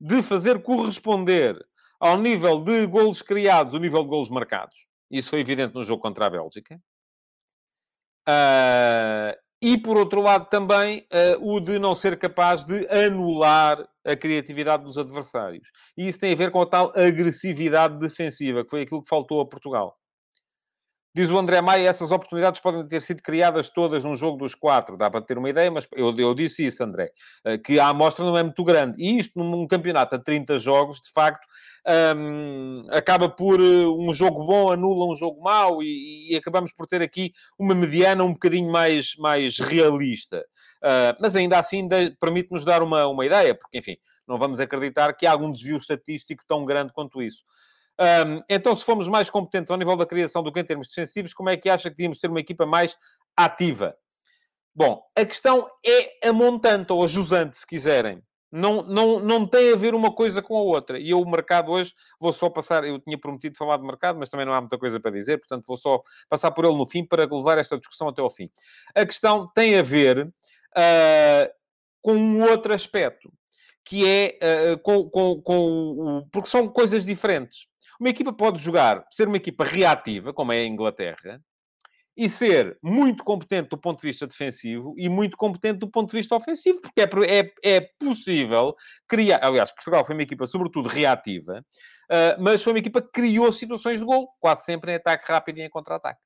de 0.00 0.22
fazer 0.22 0.62
corresponder 0.62 1.58
ao 2.00 2.16
nível 2.16 2.62
de 2.62 2.86
golos 2.86 3.20
criados, 3.20 3.74
o 3.74 3.78
nível 3.78 4.02
de 4.02 4.08
golos 4.08 4.30
marcados. 4.30 4.86
Isso 5.10 5.28
foi 5.28 5.40
evidente 5.40 5.74
no 5.74 5.84
jogo 5.84 6.00
contra 6.00 6.26
a 6.26 6.30
Bélgica. 6.30 6.80
Uh, 8.28 9.36
e, 9.62 9.76
por 9.76 9.98
outro 9.98 10.22
lado, 10.22 10.48
também 10.48 11.06
uh, 11.12 11.54
o 11.54 11.60
de 11.60 11.78
não 11.78 11.94
ser 11.94 12.18
capaz 12.18 12.64
de 12.64 12.86
anular 12.88 13.86
a 14.06 14.16
criatividade 14.16 14.84
dos 14.84 14.96
adversários. 14.96 15.68
E 15.98 16.08
isso 16.08 16.18
tem 16.18 16.32
a 16.32 16.36
ver 16.36 16.50
com 16.50 16.62
a 16.62 16.66
tal 16.66 16.92
agressividade 16.96 17.98
defensiva, 17.98 18.64
que 18.64 18.70
foi 18.70 18.82
aquilo 18.82 19.02
que 19.02 19.08
faltou 19.08 19.40
a 19.40 19.46
Portugal. 19.46 19.99
Diz 21.12 21.28
o 21.28 21.36
André 21.36 21.60
Maia, 21.60 21.88
essas 21.88 22.12
oportunidades 22.12 22.60
podem 22.60 22.86
ter 22.86 23.02
sido 23.02 23.20
criadas 23.20 23.68
todas 23.68 24.04
num 24.04 24.14
jogo 24.14 24.38
dos 24.38 24.54
quatro. 24.54 24.96
Dá 24.96 25.10
para 25.10 25.20
ter 25.20 25.36
uma 25.36 25.50
ideia, 25.50 25.68
mas 25.68 25.88
eu, 25.92 26.16
eu 26.16 26.32
disse 26.34 26.64
isso, 26.64 26.84
André. 26.84 27.10
Eh, 27.44 27.58
que 27.58 27.80
a 27.80 27.88
amostra 27.88 28.24
não 28.24 28.38
é 28.38 28.44
muito 28.44 28.62
grande. 28.62 28.96
E 29.02 29.18
isto, 29.18 29.36
num 29.36 29.66
campeonato 29.66 30.14
a 30.14 30.18
30 30.20 30.56
jogos, 30.58 31.00
de 31.00 31.10
facto, 31.10 31.44
um, 32.16 32.86
acaba 32.90 33.28
por 33.28 33.58
eh, 33.58 33.86
um 33.88 34.14
jogo 34.14 34.44
bom 34.44 34.70
anula 34.70 35.12
um 35.12 35.16
jogo 35.16 35.42
mau 35.42 35.82
e, 35.82 36.30
e, 36.30 36.36
acabamos 36.36 36.72
por 36.72 36.86
ter 36.86 37.02
aqui 37.02 37.32
uma 37.58 37.74
mediana 37.74 38.22
um 38.22 38.32
bocadinho 38.32 38.70
mais, 38.70 39.16
mais 39.18 39.58
realista. 39.58 40.44
Uh, 40.82 41.12
mas 41.20 41.34
ainda 41.34 41.58
assim 41.58 41.88
permite-nos 42.20 42.64
dar 42.64 42.82
uma, 42.82 43.06
uma 43.06 43.26
ideia, 43.26 43.54
porque, 43.54 43.78
enfim, 43.78 43.96
não 44.28 44.38
vamos 44.38 44.60
acreditar 44.60 45.12
que 45.14 45.26
há 45.26 45.32
algum 45.32 45.50
desvio 45.50 45.76
estatístico 45.76 46.44
tão 46.46 46.64
grande 46.64 46.92
quanto 46.92 47.20
isso. 47.20 47.42
Um, 47.98 48.42
então, 48.48 48.74
se 48.74 48.84
formos 48.84 49.08
mais 49.08 49.28
competentes 49.28 49.70
ao 49.70 49.76
nível 49.76 49.96
da 49.96 50.06
criação 50.06 50.42
do 50.42 50.52
que 50.52 50.60
em 50.60 50.64
termos 50.64 50.88
defensivos, 50.88 51.34
como 51.34 51.50
é 51.50 51.56
que 51.56 51.68
acha 51.68 51.90
que 51.90 51.96
devíamos 51.96 52.18
ter 52.18 52.28
uma 52.28 52.40
equipa 52.40 52.64
mais 52.64 52.96
ativa? 53.36 53.94
Bom, 54.74 55.02
a 55.16 55.24
questão 55.24 55.68
é 55.84 56.28
a 56.28 56.32
montante, 56.32 56.92
ou 56.92 57.04
a 57.04 57.06
jusante, 57.06 57.56
se 57.56 57.66
quiserem. 57.66 58.22
Não, 58.52 58.82
não, 58.82 59.20
não 59.20 59.46
tem 59.46 59.72
a 59.72 59.76
ver 59.76 59.94
uma 59.94 60.12
coisa 60.12 60.42
com 60.42 60.56
a 60.56 60.62
outra. 60.62 60.98
E 60.98 61.10
eu, 61.10 61.20
o 61.20 61.30
mercado 61.30 61.70
hoje, 61.70 61.94
vou 62.20 62.32
só 62.32 62.50
passar. 62.50 62.84
Eu 62.84 62.98
tinha 62.98 63.18
prometido 63.18 63.56
falar 63.56 63.76
de 63.76 63.84
mercado, 63.84 64.18
mas 64.18 64.28
também 64.28 64.44
não 64.44 64.52
há 64.52 64.60
muita 64.60 64.76
coisa 64.76 64.98
para 64.98 65.12
dizer, 65.12 65.38
portanto, 65.38 65.64
vou 65.66 65.76
só 65.76 66.00
passar 66.28 66.50
por 66.50 66.64
ele 66.64 66.76
no 66.76 66.86
fim 66.86 67.04
para 67.04 67.26
levar 67.26 67.58
esta 67.58 67.78
discussão 67.78 68.08
até 68.08 68.20
ao 68.20 68.30
fim. 68.30 68.50
A 68.94 69.06
questão 69.06 69.46
tem 69.54 69.78
a 69.78 69.82
ver 69.82 70.26
uh, 70.26 71.52
com 72.02 72.14
um 72.14 72.42
outro 72.42 72.74
aspecto, 72.74 73.32
que 73.84 74.06
é 74.06 74.38
uh, 74.42 74.78
com, 74.78 75.08
com, 75.08 75.42
com. 75.42 76.28
Porque 76.32 76.48
são 76.48 76.68
coisas 76.68 77.04
diferentes. 77.04 77.69
Uma 78.00 78.08
equipa 78.08 78.32
pode 78.32 78.58
jogar, 78.58 79.04
ser 79.10 79.28
uma 79.28 79.36
equipa 79.36 79.62
reativa, 79.62 80.32
como 80.32 80.52
é 80.52 80.60
a 80.60 80.66
Inglaterra, 80.66 81.38
e 82.16 82.30
ser 82.30 82.78
muito 82.82 83.22
competente 83.22 83.68
do 83.68 83.78
ponto 83.78 84.00
de 84.00 84.08
vista 84.08 84.26
defensivo 84.26 84.94
e 84.96 85.06
muito 85.06 85.36
competente 85.36 85.80
do 85.80 85.90
ponto 85.90 86.10
de 86.10 86.16
vista 86.16 86.34
ofensivo, 86.34 86.80
porque 86.80 87.02
é, 87.02 87.08
é, 87.40 87.76
é 87.76 87.80
possível 87.98 88.74
criar. 89.06 89.40
Aliás, 89.42 89.70
Portugal 89.70 90.04
foi 90.04 90.14
uma 90.14 90.22
equipa, 90.22 90.46
sobretudo, 90.46 90.88
reativa, 90.88 91.62
uh, 92.10 92.42
mas 92.42 92.62
foi 92.62 92.72
uma 92.72 92.78
equipa 92.78 93.02
que 93.02 93.10
criou 93.12 93.52
situações 93.52 93.98
de 93.98 94.04
gol, 94.04 94.28
quase 94.40 94.64
sempre 94.64 94.92
em 94.92 94.96
ataque 94.96 95.30
rápido 95.30 95.58
e 95.58 95.62
em 95.62 95.68
contra-ataque. 95.68 96.20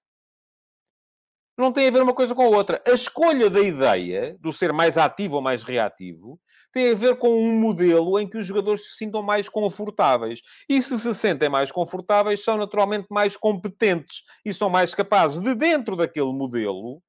Não 1.56 1.72
tem 1.72 1.88
a 1.88 1.90
ver 1.90 2.02
uma 2.02 2.14
coisa 2.14 2.34
com 2.34 2.42
a 2.42 2.48
outra. 2.48 2.82
A 2.86 2.90
escolha 2.90 3.48
da 3.48 3.60
ideia 3.60 4.36
do 4.40 4.52
ser 4.52 4.72
mais 4.72 4.98
ativo 4.98 5.36
ou 5.36 5.42
mais 5.42 5.62
reativo 5.62 6.40
tem 6.72 6.90
a 6.90 6.94
ver 6.94 7.16
com 7.16 7.28
um 7.28 7.58
modelo 7.58 8.18
em 8.18 8.28
que 8.28 8.36
os 8.36 8.44
jogadores 8.44 8.88
se 8.88 8.96
sintam 8.96 9.22
mais 9.22 9.48
confortáveis. 9.48 10.40
E 10.68 10.82
se 10.82 10.98
se 10.98 11.14
sentem 11.14 11.48
mais 11.48 11.70
confortáveis, 11.70 12.42
são 12.42 12.56
naturalmente 12.56 13.06
mais 13.08 13.36
competentes 13.36 14.22
e 14.44 14.52
são 14.52 14.68
mais 14.68 14.92
capazes 14.92 15.38
de, 15.38 15.54
dentro 15.54 15.94
daquele 15.94 16.32
modelo, 16.32 17.00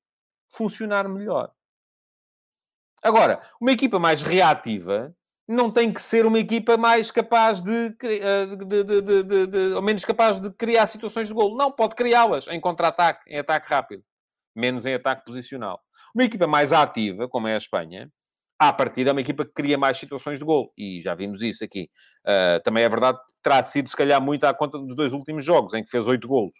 funcionar 0.53 1.09
melhor. 1.09 1.51
Agora, 3.01 3.41
uma 3.59 3.71
equipa 3.71 3.97
mais 3.97 4.21
reativa 4.21 5.15
não 5.47 5.71
tem 5.71 5.91
que 5.91 6.01
ser 6.01 6.25
uma 6.25 6.39
equipa 6.39 6.77
mais 6.77 7.09
capaz 7.09 7.61
de, 7.61 7.89
de, 7.89 8.83
de, 8.83 9.23
de, 9.23 9.47
de 9.47 9.73
ou 9.75 9.81
menos 9.81 10.05
capaz 10.05 10.39
de 10.39 10.51
criar 10.51 10.85
situações 10.85 11.27
de 11.27 11.33
golo. 11.33 11.55
Não, 11.55 11.71
pode 11.71 11.95
criá-las 11.95 12.47
em 12.47 12.59
contra-ataque, 12.59 13.31
em 13.31 13.39
ataque 13.39 13.67
rápido, 13.67 14.03
menos 14.55 14.85
em 14.85 14.93
ataque 14.93 15.25
posicional. 15.25 15.81
Uma 16.13 16.23
equipa 16.23 16.47
mais 16.47 16.71
ativa, 16.71 17.27
como 17.27 17.47
é 17.47 17.53
a 17.53 17.57
Espanha, 17.57 18.09
à 18.57 18.71
partida 18.71 19.09
é 19.09 19.13
uma 19.13 19.21
equipa 19.21 19.45
que 19.45 19.51
cria 19.53 19.77
mais 19.77 19.97
situações 19.97 20.39
de 20.39 20.45
gol. 20.45 20.71
E 20.77 21.01
já 21.01 21.13
vimos 21.13 21.41
isso 21.41 21.63
aqui. 21.63 21.89
Uh, 22.25 22.61
também 22.63 22.83
é 22.83 22.89
verdade 22.89 23.17
que 23.17 23.41
terá 23.41 23.61
sido, 23.61 23.89
se 23.89 23.95
calhar, 23.95 24.21
muito 24.21 24.45
à 24.45 24.53
conta 24.53 24.77
dos 24.79 24.95
dois 24.95 25.13
últimos 25.13 25.43
jogos, 25.43 25.73
em 25.73 25.83
que 25.83 25.89
fez 25.89 26.07
oito 26.07 26.27
golos. 26.27 26.53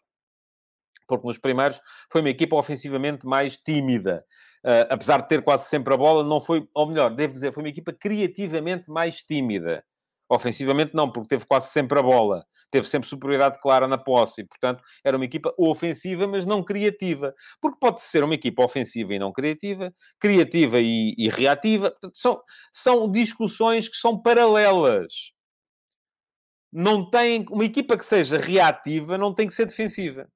Porque 1.08 1.28
nos 1.28 1.38
primeiros 1.38 1.80
foi 2.12 2.22
uma 2.22 2.30
equipa 2.30 2.56
ofensivamente 2.56 3.26
mais 3.26 3.58
tímida. 3.58 4.26
Uh, 4.64 4.90
apesar 4.90 5.22
de 5.22 5.30
ter 5.30 5.44
quase 5.44 5.70
sempre 5.70 5.94
a 5.94 5.98
bola, 5.98 6.24
não 6.24 6.42
foi, 6.42 6.68
ou 6.74 6.88
melhor, 6.88 7.14
devo 7.14 7.34
dizer, 7.34 7.52
foi 7.54 7.64
uma 7.64 7.70
equipa 7.70 7.94
criativamente 7.94 8.90
mais 8.90 9.22
tímida. 9.22 9.84
Ofensivamente 10.30 10.96
não, 10.96 11.12
porque 11.12 11.30
teve 11.30 11.46
quase 11.46 11.70
sempre 11.70 12.00
a 12.00 12.02
bola. 12.02 12.46
Teve 12.72 12.88
sempre 12.88 13.08
superioridade 13.08 13.60
clara 13.60 13.88
na 13.88 13.98
posse. 13.98 14.42
E, 14.42 14.44
portanto, 14.44 14.84
era 15.04 15.16
uma 15.16 15.26
equipa 15.26 15.54
ofensiva, 15.58 16.28
mas 16.28 16.46
não 16.46 16.64
criativa. 16.64 17.34
Porque 17.62 17.78
pode 17.80 18.02
ser 18.02 18.24
uma 18.24 18.34
equipa 18.34 18.64
ofensiva 18.64 19.14
e 19.14 19.20
não 19.20 19.32
criativa, 19.32 19.94
criativa 20.20 20.80
e, 20.80 21.14
e 21.18 21.30
reativa. 21.30 21.92
Portanto, 21.92 22.18
são, 22.18 22.42
são 22.74 23.12
discussões 23.12 23.88
que 23.88 23.98
são 23.98 24.20
paralelas. 24.20 25.32
Não 26.74 27.08
tem... 27.10 27.46
Uma 27.50 27.66
equipa 27.66 27.98
que 27.98 28.06
seja 28.06 28.38
reativa 28.38 29.18
não 29.18 29.34
tem 29.34 29.48
que 29.48 29.54
ser 29.54 29.66
defensiva. 29.66 30.28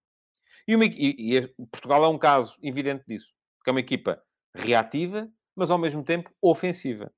E, 0.67 0.75
uma, 0.75 0.85
e, 0.85 1.35
e 1.35 1.47
Portugal 1.71 2.03
é 2.03 2.07
um 2.07 2.17
caso 2.17 2.55
evidente 2.61 3.03
disso. 3.07 3.33
Porque 3.57 3.71
é 3.71 3.73
uma 3.73 3.79
equipa 3.79 4.21
reativa, 4.55 5.27
mas 5.55 5.71
ao 5.71 5.79
mesmo 5.79 6.03
tempo 6.03 6.31
ofensiva. 6.41 7.11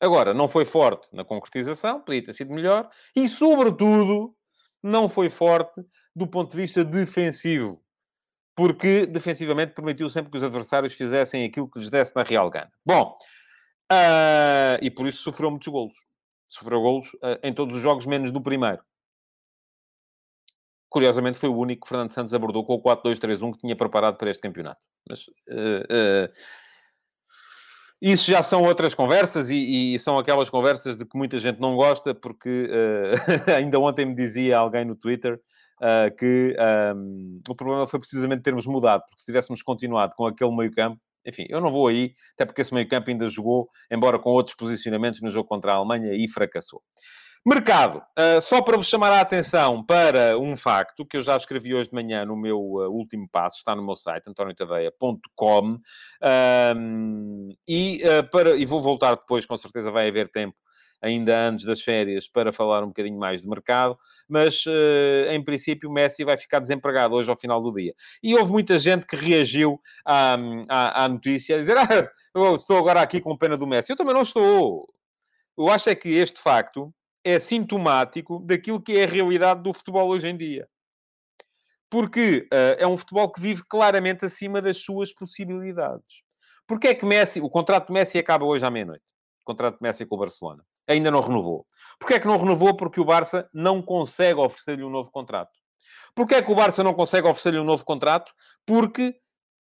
Agora, 0.00 0.32
não 0.32 0.46
foi 0.46 0.64
forte 0.64 1.08
na 1.12 1.24
concretização, 1.24 2.00
podia 2.00 2.22
ter 2.22 2.32
sido 2.32 2.52
melhor, 2.52 2.88
e, 3.16 3.26
sobretudo, 3.26 4.34
não 4.82 5.08
foi 5.08 5.28
forte 5.28 5.84
do 6.14 6.26
ponto 6.26 6.50
de 6.52 6.56
vista 6.56 6.84
defensivo, 6.84 7.82
porque 8.54 9.06
defensivamente 9.06 9.72
permitiu 9.72 10.08
sempre 10.08 10.30
que 10.30 10.36
os 10.36 10.42
adversários 10.44 10.94
fizessem 10.94 11.44
aquilo 11.44 11.70
que 11.70 11.80
lhes 11.80 11.90
desse 11.90 12.14
na 12.14 12.22
real 12.22 12.48
gana. 12.48 12.70
Bom, 12.84 13.16
uh, 13.92 14.78
e 14.80 14.90
por 14.90 15.06
isso 15.06 15.22
sofreu 15.22 15.50
muitos 15.50 15.68
golos. 15.68 15.96
Sofreu 16.48 16.80
golos 16.80 17.08
uh, 17.14 17.38
em 17.42 17.52
todos 17.52 17.74
os 17.74 17.82
jogos, 17.82 18.06
menos 18.06 18.30
no 18.30 18.42
primeiro. 18.42 18.82
Curiosamente, 20.88 21.38
foi 21.38 21.48
o 21.48 21.56
único 21.56 21.82
que 21.82 21.88
Fernando 21.88 22.10
Santos 22.10 22.32
abordou 22.32 22.64
com 22.64 22.74
o 22.74 22.82
4-2-3-1 22.82 23.52
que 23.52 23.58
tinha 23.58 23.76
preparado 23.76 24.16
para 24.16 24.30
este 24.30 24.40
campeonato. 24.40 24.80
Mas 25.08 25.26
uh, 25.28 26.28
isso 28.00 28.30
já 28.30 28.42
são 28.42 28.62
outras 28.62 28.94
conversas 28.94 29.50
e, 29.50 29.94
e, 29.94 29.98
são 29.98 30.16
aquelas 30.16 30.48
conversas 30.48 30.96
de 30.96 31.04
que 31.04 31.16
muita 31.16 31.38
gente 31.38 31.60
não 31.60 31.74
gosta, 31.74 32.14
porque 32.14 32.70
uh, 32.70 33.50
ainda 33.56 33.78
ontem 33.78 34.06
me 34.06 34.14
dizia 34.14 34.58
alguém 34.58 34.84
no 34.84 34.94
Twitter 34.94 35.40
uh, 35.80 36.14
que 36.16 36.56
um, 36.94 37.40
o 37.48 37.54
problema 37.54 37.86
foi 37.86 37.98
precisamente 37.98 38.42
termos 38.42 38.66
mudado, 38.66 39.02
porque 39.06 39.20
se 39.20 39.26
tivéssemos 39.26 39.62
continuado 39.62 40.14
com 40.16 40.26
aquele 40.26 40.54
meio-campo, 40.54 41.00
enfim, 41.26 41.46
eu 41.48 41.60
não 41.60 41.70
vou 41.70 41.88
aí, 41.88 42.14
até 42.34 42.46
porque 42.46 42.62
esse 42.62 42.72
meio-campo 42.72 43.10
ainda 43.10 43.28
jogou, 43.28 43.68
embora 43.90 44.18
com 44.18 44.30
outros 44.30 44.56
posicionamentos 44.56 45.20
no 45.20 45.28
jogo 45.28 45.48
contra 45.48 45.72
a 45.72 45.74
Alemanha, 45.76 46.14
e 46.14 46.28
fracassou. 46.28 46.80
Mercado. 47.46 48.02
Uh, 48.18 48.40
só 48.40 48.60
para 48.60 48.76
vos 48.76 48.88
chamar 48.88 49.12
a 49.12 49.20
atenção 49.20 49.82
para 49.82 50.38
um 50.38 50.56
facto 50.56 51.06
que 51.06 51.16
eu 51.16 51.22
já 51.22 51.36
escrevi 51.36 51.74
hoje 51.74 51.88
de 51.88 51.94
manhã 51.94 52.24
no 52.24 52.36
meu 52.36 52.58
uh, 52.60 52.90
último 52.90 53.28
passo, 53.30 53.56
está 53.56 53.74
no 53.74 53.84
meu 53.84 53.96
site, 53.96 54.28
antoniotadeia.com, 54.28 55.70
uh, 55.70 55.80
e, 57.66 58.02
para, 58.30 58.56
e 58.56 58.66
vou 58.66 58.80
voltar 58.80 59.14
depois, 59.14 59.46
com 59.46 59.56
certeza 59.56 59.90
vai 59.90 60.08
haver 60.08 60.28
tempo 60.28 60.56
ainda 61.00 61.48
antes 61.48 61.64
das 61.64 61.80
férias 61.80 62.26
para 62.26 62.52
falar 62.52 62.82
um 62.82 62.88
bocadinho 62.88 63.16
mais 63.16 63.42
de 63.42 63.48
mercado, 63.48 63.96
mas 64.28 64.64
em 65.30 65.40
princípio 65.44 65.88
o 65.88 65.92
Messi 65.92 66.24
vai 66.24 66.36
ficar 66.36 66.58
desempregado 66.58 67.14
hoje 67.14 67.30
ao 67.30 67.36
final 67.36 67.62
do 67.62 67.72
dia. 67.72 67.94
E 68.20 68.34
houve 68.34 68.50
muita 68.50 68.76
gente 68.80 69.06
que 69.06 69.14
reagiu 69.14 69.80
à, 70.04 70.36
à, 70.68 71.04
à 71.04 71.08
notícia, 71.08 71.54
a 71.54 71.60
dizer, 71.60 71.76
ah, 71.78 72.10
estou 72.52 72.76
agora 72.78 73.00
aqui 73.00 73.20
com 73.20 73.38
pena 73.38 73.56
do 73.56 73.64
Messi. 73.64 73.92
Eu 73.92 73.96
também 73.96 74.12
não 74.12 74.22
estou. 74.22 74.92
Eu 75.56 75.70
acho 75.70 75.88
é 75.88 75.94
que 75.94 76.08
este 76.08 76.40
facto 76.40 76.92
é 77.24 77.38
sintomático 77.38 78.40
daquilo 78.40 78.80
que 78.80 78.96
é 78.96 79.04
a 79.04 79.08
realidade 79.08 79.62
do 79.62 79.72
futebol 79.72 80.08
hoje 80.08 80.28
em 80.28 80.36
dia. 80.36 80.68
Porque 81.90 82.48
uh, 82.52 82.76
é 82.78 82.86
um 82.86 82.96
futebol 82.96 83.30
que 83.30 83.40
vive 83.40 83.62
claramente 83.68 84.24
acima 84.24 84.60
das 84.60 84.78
suas 84.78 85.12
possibilidades. 85.12 86.22
Porquê 86.66 86.88
é 86.88 86.94
que 86.94 87.06
Messi, 87.06 87.40
o 87.40 87.48
contrato 87.48 87.86
de 87.86 87.92
Messi 87.92 88.18
acaba 88.18 88.44
hoje 88.44 88.64
à 88.64 88.70
meia-noite? 88.70 89.04
O 89.42 89.44
contrato 89.46 89.76
de 89.76 89.82
Messi 89.82 90.04
com 90.04 90.16
o 90.16 90.18
Barcelona. 90.18 90.62
Ainda 90.86 91.10
não 91.10 91.20
renovou. 91.20 91.66
Porquê 91.98 92.14
é 92.14 92.20
que 92.20 92.26
não 92.26 92.36
renovou? 92.36 92.76
Porque 92.76 93.00
o 93.00 93.04
Barça 93.04 93.48
não 93.52 93.82
consegue 93.82 94.38
oferecer-lhe 94.38 94.84
um 94.84 94.90
novo 94.90 95.10
contrato. 95.10 95.52
Porquê 96.14 96.36
é 96.36 96.42
que 96.42 96.52
o 96.52 96.54
Barça 96.54 96.82
não 96.82 96.92
consegue 96.92 97.26
oferecer-lhe 97.26 97.58
um 97.58 97.64
novo 97.64 97.84
contrato? 97.84 98.32
Porque 98.66 99.18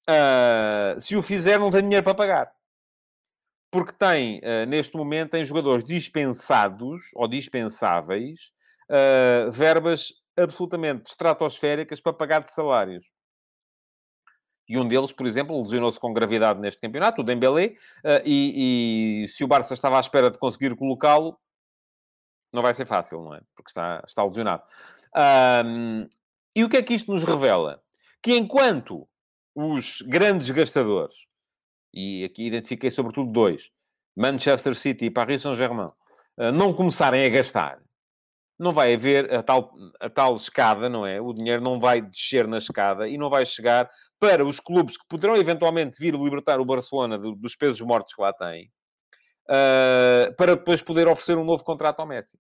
uh, 0.09 1.01
se 1.01 1.17
o 1.17 1.23
fizer 1.23 1.59
não 1.59 1.71
tem 1.71 1.83
dinheiro 1.83 2.05
para 2.05 2.15
pagar 2.15 2.58
porque 3.71 3.93
tem, 3.93 4.39
uh, 4.39 4.67
neste 4.67 4.97
momento, 4.97 5.31
tem 5.31 5.45
jogadores 5.45 5.85
dispensados 5.85 7.03
ou 7.15 7.29
dispensáveis, 7.29 8.53
uh, 8.91 9.51
verbas 9.51 10.13
absolutamente 10.37 11.11
estratosféricas 11.11 12.01
para 12.01 12.13
pagar 12.13 12.43
de 12.43 12.53
salários. 12.53 13.05
E 14.69 14.79
um 14.79 14.87
deles, 14.87 15.13
por 15.13 15.27
exemplo, 15.27 15.59
lesionou-se 15.59 15.99
com 15.99 16.13
gravidade 16.13 16.61
neste 16.61 16.81
campeonato, 16.81 17.23
o 17.23 17.25
Dembélé, 17.25 17.75
uh, 18.05 18.23
e, 18.25 19.23
e, 19.25 19.29
se 19.29 19.43
o 19.43 19.49
Barça 19.49 19.75
estava 19.75 19.97
à 19.97 20.01
espera 20.01 20.31
de 20.31 20.39
conseguir 20.39 20.75
colocá-lo, 20.77 21.39
não 22.53 22.63
vai 22.63 22.75
ser 22.75 22.87
fácil, 22.87 23.23
não 23.23 23.35
é? 23.35 23.41
Porque 23.55 23.71
está, 23.71 24.03
está 24.07 24.25
lesionado. 24.25 24.63
Um, 25.65 26.07
e 26.57 26.65
o 26.65 26.69
que 26.69 26.77
é 26.77 26.83
que 26.83 26.95
isto 26.95 27.13
nos 27.13 27.25
revela? 27.25 27.83
Que 28.23 28.37
enquanto 28.37 29.09
os 29.55 30.03
grandes 30.03 30.51
gastadores 30.51 31.28
e 31.93 32.25
aqui 32.25 32.47
identifiquei 32.47 32.91
sobretudo 32.91 33.33
dois, 33.33 33.71
Manchester 34.17 34.75
City 34.75 35.07
e 35.07 35.11
Paris 35.11 35.43
Saint-Germain, 35.43 35.91
eh, 36.39 36.53
não 36.53 36.73
começarem 36.73 37.25
a 37.25 37.29
gastar, 37.29 37.79
não 38.59 38.73
vai 38.73 38.95
haver 38.95 39.33
a 39.33 39.43
tal, 39.43 39.73
a 40.01 40.11
tal 40.11 40.35
escada, 40.35 40.89
não 40.89 41.07
é? 41.07 41.21
O 41.21 41.33
dinheiro 41.33 41.63
não 41.63 41.79
vai 41.79 42.03
descer 42.03 42.47
na 42.49 42.59
escada 42.59 43.09
e 43.09 43.17
não 43.17 43.31
vai 43.31 43.47
chegar 43.47 43.89
para 44.19 44.45
os 44.45 44.59
clubes 44.59 44.99
que 44.99 45.07
poderão 45.09 45.37
eventualmente 45.37 45.99
vir 46.01 46.15
libertar 46.15 46.59
o 46.61 46.65
Barcelona 46.65 47.17
dos 47.17 47.55
pesos 47.55 47.81
mortos 47.81 48.15
que 48.15 48.21
lá 48.21 48.33
têm, 48.33 48.69
uh, 49.49 50.35
para 50.37 50.57
depois 50.57 50.83
poder 50.83 51.07
oferecer 51.07 51.39
um 51.39 51.45
novo 51.45 51.63
contrato 51.63 52.01
ao 52.01 52.07
Messi. 52.07 52.37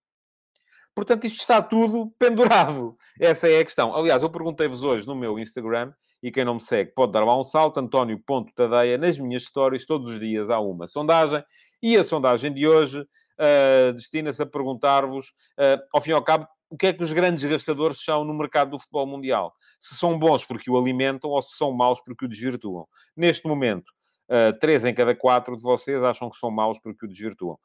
Portanto, 0.93 1.25
isto 1.25 1.39
está 1.39 1.63
tudo 1.63 2.13
pendurado. 2.19 2.97
Essa 3.21 3.49
é 3.49 3.61
a 3.61 3.65
questão. 3.65 3.95
Aliás, 3.95 4.21
eu 4.21 4.31
perguntei-vos 4.31 4.83
hoje 4.83 5.07
no 5.07 5.15
meu 5.15 5.39
Instagram 5.39 5.93
e 6.23 6.31
quem 6.31 6.45
não 6.45 6.55
me 6.55 6.61
segue 6.61 6.93
pode 6.93 7.13
dar 7.13 7.25
lá 7.25 7.39
um 7.39 7.45
salto, 7.45 7.79
António.tadeia, 7.79 8.99
nas 8.99 9.19
minhas 9.19 9.45
stories, 9.45 9.87
todos 9.87 10.09
os 10.09 10.21
dias 10.21 10.51
há 10.51 10.59
uma 10.59 10.87
sondagem, 10.87 11.43
e 11.83 11.97
a 11.97 12.05
sondagem 12.05 12.53
de 12.53 12.67
hoje 12.67 13.01
uh, 13.01 13.93
destina-se 13.95 14.43
a 14.43 14.47
perguntar-vos, 14.47 15.29
uh, 15.59 15.81
ao 15.93 16.01
fim 16.01 16.11
e 16.11 16.15
ao 16.15 16.23
cabo, 16.23 16.47
o 16.71 16.77
que 16.77 16.89
é 16.89 16.93
que 16.93 17.03
os 17.03 17.13
grandes 17.13 17.45
gastadores 17.45 18.03
são 18.03 18.25
no 18.25 18.35
mercado 18.35 18.73
do 18.73 18.79
futebol 18.79 19.07
mundial? 19.07 19.55
Se 19.79 19.95
são 19.95 20.19
bons 20.19 20.45
porque 20.45 20.71
o 20.71 20.77
alimentam 20.77 21.31
ou 21.31 21.41
se 21.41 21.57
são 21.57 21.73
maus 21.73 21.99
porque 22.01 22.27
o 22.27 22.29
desvirtuam. 22.29 22.87
Neste 23.17 23.47
momento, 23.47 23.91
Uh, 24.29 24.53
três 24.61 24.85
em 24.85 24.93
cada 24.93 25.15
quatro 25.15 25.57
de 25.57 25.63
vocês 25.63 26.05
acham 26.05 26.29
que 26.29 26.37
são 26.37 26.51
maus 26.51 26.79
porque 26.79 27.07
o 27.07 27.09
desvirtuam. 27.09 27.59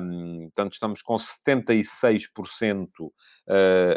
Um, 0.00 0.44
portanto, 0.44 0.72
estamos 0.72 1.02
com 1.02 1.16
76% 1.16 2.86
uh, 3.00 3.12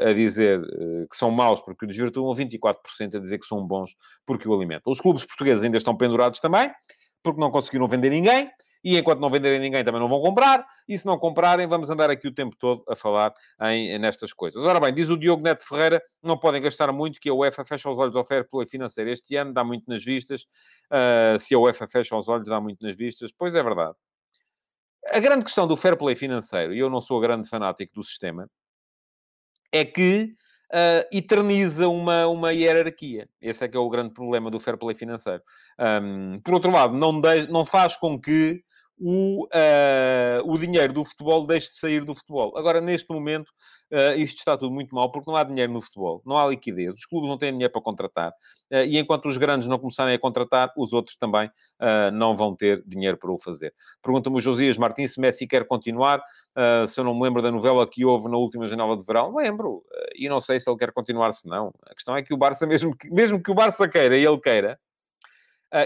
a 0.06 0.14
dizer 0.14 0.60
uh, 0.60 1.08
que 1.10 1.16
são 1.16 1.32
maus 1.32 1.62
porque 1.62 1.86
o 1.86 1.88
desvirtuam, 1.88 2.34
24% 2.34 3.16
a 3.16 3.20
dizer 3.20 3.40
que 3.40 3.46
são 3.46 3.66
bons 3.66 3.96
porque 4.26 4.48
o 4.48 4.54
alimentam. 4.54 4.92
Os 4.92 5.00
clubes 5.00 5.26
portugueses 5.26 5.64
ainda 5.64 5.78
estão 5.78 5.96
pendurados 5.96 6.42
também, 6.42 6.70
porque 7.24 7.40
não 7.40 7.50
conseguiram 7.50 7.88
vender 7.88 8.10
ninguém. 8.10 8.52
E 8.84 8.98
enquanto 8.98 9.20
não 9.20 9.30
venderem 9.30 9.60
ninguém, 9.60 9.84
também 9.84 10.02
não 10.02 10.10
vão 10.10 10.22
comprar. 10.22 10.66
E 10.88 10.98
se 10.98 11.06
não 11.06 11.18
comprarem, 11.18 11.68
vamos 11.68 11.90
andar 11.90 12.10
aqui 12.10 12.28
o 12.28 12.34
tempo 12.34 12.56
todo 12.58 12.84
a 12.90 12.96
falar 12.96 13.34
em, 13.62 13.98
nestas 14.00 14.34
coisas. 14.34 14.62
Ora 14.64 14.80
bem, 14.80 14.94
diz 14.94 15.10
o 15.10 15.18
Diogo 15.18 15.44
Neto 15.44 15.68
Ferreira, 15.68 16.02
não 16.22 16.38
podem 16.38 16.62
gastar 16.62 16.92
muito, 16.92 17.20
que 17.20 17.30
a 17.30 17.34
UEFA 17.34 17.64
fecha 17.64 17.90
os 17.90 17.98
olhos 17.98 18.16
ao 18.16 18.24
fair 18.24 18.48
play 18.50 18.68
financeiro 18.68 19.10
este 19.10 19.36
ano, 19.36 19.54
dá 19.54 19.64
muito 19.64 19.84
nas 19.88 20.04
vistas. 20.04 20.44
Uh, 20.92 21.38
se 21.40 21.54
a 21.54 21.60
UEFA 21.60 21.88
fecha 21.88 22.16
os 22.16 22.28
olhos, 22.28 22.48
dá 22.48 22.60
muito 22.60 22.86
nas 22.86 22.96
vistas. 22.96 23.32
Pois 23.32 23.54
é 23.54 23.62
verdade. 23.62 23.96
A 25.12 25.20
grande 25.20 25.46
questão 25.46 25.68
do 25.68 25.76
fair 25.76 25.98
play 25.98 26.16
financeiro, 26.16 26.74
e 26.74 26.80
eu 26.80 26.90
não 26.90 27.02
sou 27.02 27.20
grande 27.20 27.48
fanático 27.48 27.94
do 27.96 28.04
sistema, 28.04 28.50
é 29.72 29.86
que 29.86 30.36
uh, 30.72 31.08
eterniza 31.12 31.88
uma, 31.88 32.28
uma 32.28 32.54
hierarquia. 32.54 33.28
Esse 33.42 33.66
é 33.66 33.68
que 33.68 33.78
é 33.78 33.80
o 33.80 33.90
grande 33.90 34.14
problema 34.14 34.50
do 34.50 34.60
fair 34.60 34.78
play 34.78 34.96
financeiro. 34.96 35.42
Um, 35.80 36.40
por 36.44 36.54
outro 36.54 36.72
lado, 36.72 36.96
não, 36.96 37.20
de, 37.20 37.48
não 37.48 37.66
faz 37.66 37.96
com 37.96 38.20
que 38.20 38.64
o, 39.04 39.46
uh, 39.46 40.46
o 40.46 40.58
dinheiro 40.60 40.94
do 40.94 41.04
futebol 41.04 41.48
deixe 41.48 41.72
de 41.72 41.78
sair 41.78 42.06
do 42.06 42.14
futebol. 42.14 42.56
Agora, 42.56 42.80
neste 42.80 43.12
momento, 43.12 43.50
uh, 43.92 44.16
isto 44.16 44.38
está 44.38 44.56
tudo 44.56 44.72
muito 44.72 44.94
mal, 44.94 45.12
porque 45.12 45.30
não 45.30 45.36
há 45.36 45.44
dinheiro 45.44 45.74
no 45.74 45.82
futebol, 45.82 46.22
não 46.24 46.38
há 46.38 46.48
liquidez, 46.48 46.94
os 46.94 47.06
clubes 47.08 47.28
não 47.28 47.36
têm 47.36 47.52
dinheiro 47.52 47.74
para 47.74 47.82
contratar, 47.82 48.30
uh, 48.30 48.86
e 48.86 49.00
enquanto 49.00 49.28
os 49.28 49.38
grandes 49.38 49.68
não 49.68 49.80
começarem 49.80 50.14
a 50.14 50.20
contratar, 50.20 50.72
os 50.78 50.94
outros 50.94 51.18
também 51.18 51.50
não 52.14 52.36
vão 52.36 52.56
ter 52.56 52.84
dinheiro 52.86 53.18
para 53.18 53.32
o 53.32 53.40
fazer. 53.40 53.74
Pergunta-me 54.04 54.38
o 54.38 54.40
Josias 54.40 54.78
Martins 54.78 55.14
se 55.14 55.20
Messi 55.20 55.48
quer 55.48 55.66
continuar, 55.66 56.22
se 56.88 57.00
eu 57.00 57.04
não 57.04 57.16
me 57.16 57.24
lembro 57.24 57.42
da 57.42 57.50
novela 57.50 57.88
que 57.90 58.06
houve 58.06 58.30
na 58.30 58.38
última 58.38 58.68
janela 58.68 58.96
de 58.96 59.04
verão, 59.04 59.36
lembro, 59.36 59.84
e 60.16 60.30
não 60.30 60.40
sei 60.40 60.60
se 60.60 60.70
ele 60.70 60.78
quer 60.78 60.92
continuar, 60.92 61.34
se 61.34 61.48
não. 61.48 61.74
A 61.88 61.96
questão 61.96 62.16
é 62.16 62.22
que 62.22 62.34
o 62.34 62.38
Barça, 62.38 62.68
mesmo 62.68 62.96
que, 62.96 63.10
mesmo 63.10 63.42
que 63.42 63.50
o 63.50 63.56
Barça 63.56 63.88
queira 63.88 64.16
e 64.16 64.24
ele 64.24 64.40
queira, 64.40 64.80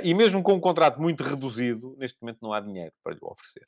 e 0.04 0.14
mesmo 0.14 0.42
com 0.42 0.54
um 0.54 0.60
contrato 0.60 1.02
muito 1.02 1.24
reduzido, 1.24 1.96
neste 1.98 2.18
momento 2.22 2.40
não 2.42 2.54
há 2.54 2.60
dinheiro 2.60 2.94
para 3.04 3.14
lhe 3.14 3.20
oferecer. 3.22 3.66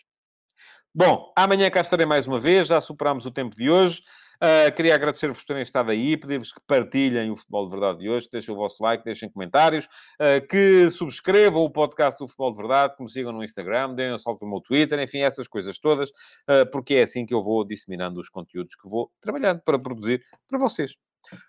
Bom, 0.93 1.31
amanhã 1.35 1.69
cá 1.69 1.81
estarei 1.81 2.05
mais 2.05 2.25
uma 2.25 2.39
vez, 2.39 2.67
já 2.67 2.81
superámos 2.81 3.25
o 3.25 3.31
tempo 3.31 3.55
de 3.55 3.69
hoje. 3.69 4.01
Uh, 4.37 4.71
queria 4.75 4.93
agradecer-vos 4.93 5.39
por 5.39 5.45
terem 5.45 5.63
estado 5.63 5.89
aí, 5.89 6.15
pedir-vos 6.15 6.51
que 6.51 6.59
partilhem 6.67 7.31
o 7.31 7.35
Futebol 7.35 7.65
de 7.65 7.71
Verdade 7.71 7.99
de 7.99 8.09
hoje, 8.09 8.29
deixem 8.31 8.53
o 8.53 8.57
vosso 8.57 8.83
like, 8.83 9.03
deixem 9.03 9.29
comentários, 9.29 9.85
uh, 9.85 10.47
que 10.47 10.91
subscrevam 10.91 11.63
o 11.63 11.69
podcast 11.71 12.19
do 12.19 12.27
Futebol 12.27 12.51
de 12.51 12.57
Verdade, 12.57 12.95
que 12.95 13.03
me 13.03 13.09
sigam 13.09 13.31
no 13.31 13.43
Instagram, 13.43 13.95
deem 13.95 14.13
um 14.13 14.19
salto 14.19 14.43
no 14.43 14.51
meu 14.51 14.61
Twitter, 14.61 14.99
enfim, 14.99 15.19
essas 15.19 15.47
coisas 15.47 15.79
todas, 15.79 16.09
uh, 16.09 16.69
porque 16.71 16.95
é 16.95 17.03
assim 17.03 17.25
que 17.25 17.33
eu 17.33 17.41
vou 17.41 17.65
disseminando 17.65 18.19
os 18.19 18.29
conteúdos 18.29 18.75
que 18.75 18.87
vou 18.87 19.11
trabalhando 19.19 19.61
para 19.61 19.79
produzir 19.79 20.23
para 20.47 20.59
vocês. 20.59 20.93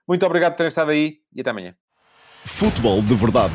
Muito 0.07 0.25
obrigado 0.25 0.53
por 0.53 0.59
terem 0.59 0.69
estado 0.69 0.91
aí 0.91 1.19
e 1.35 1.43
até 1.43 1.51
amanhã. 1.51 1.75
Futebol 2.45 3.03
de 3.03 3.15
Verdade, 3.15 3.55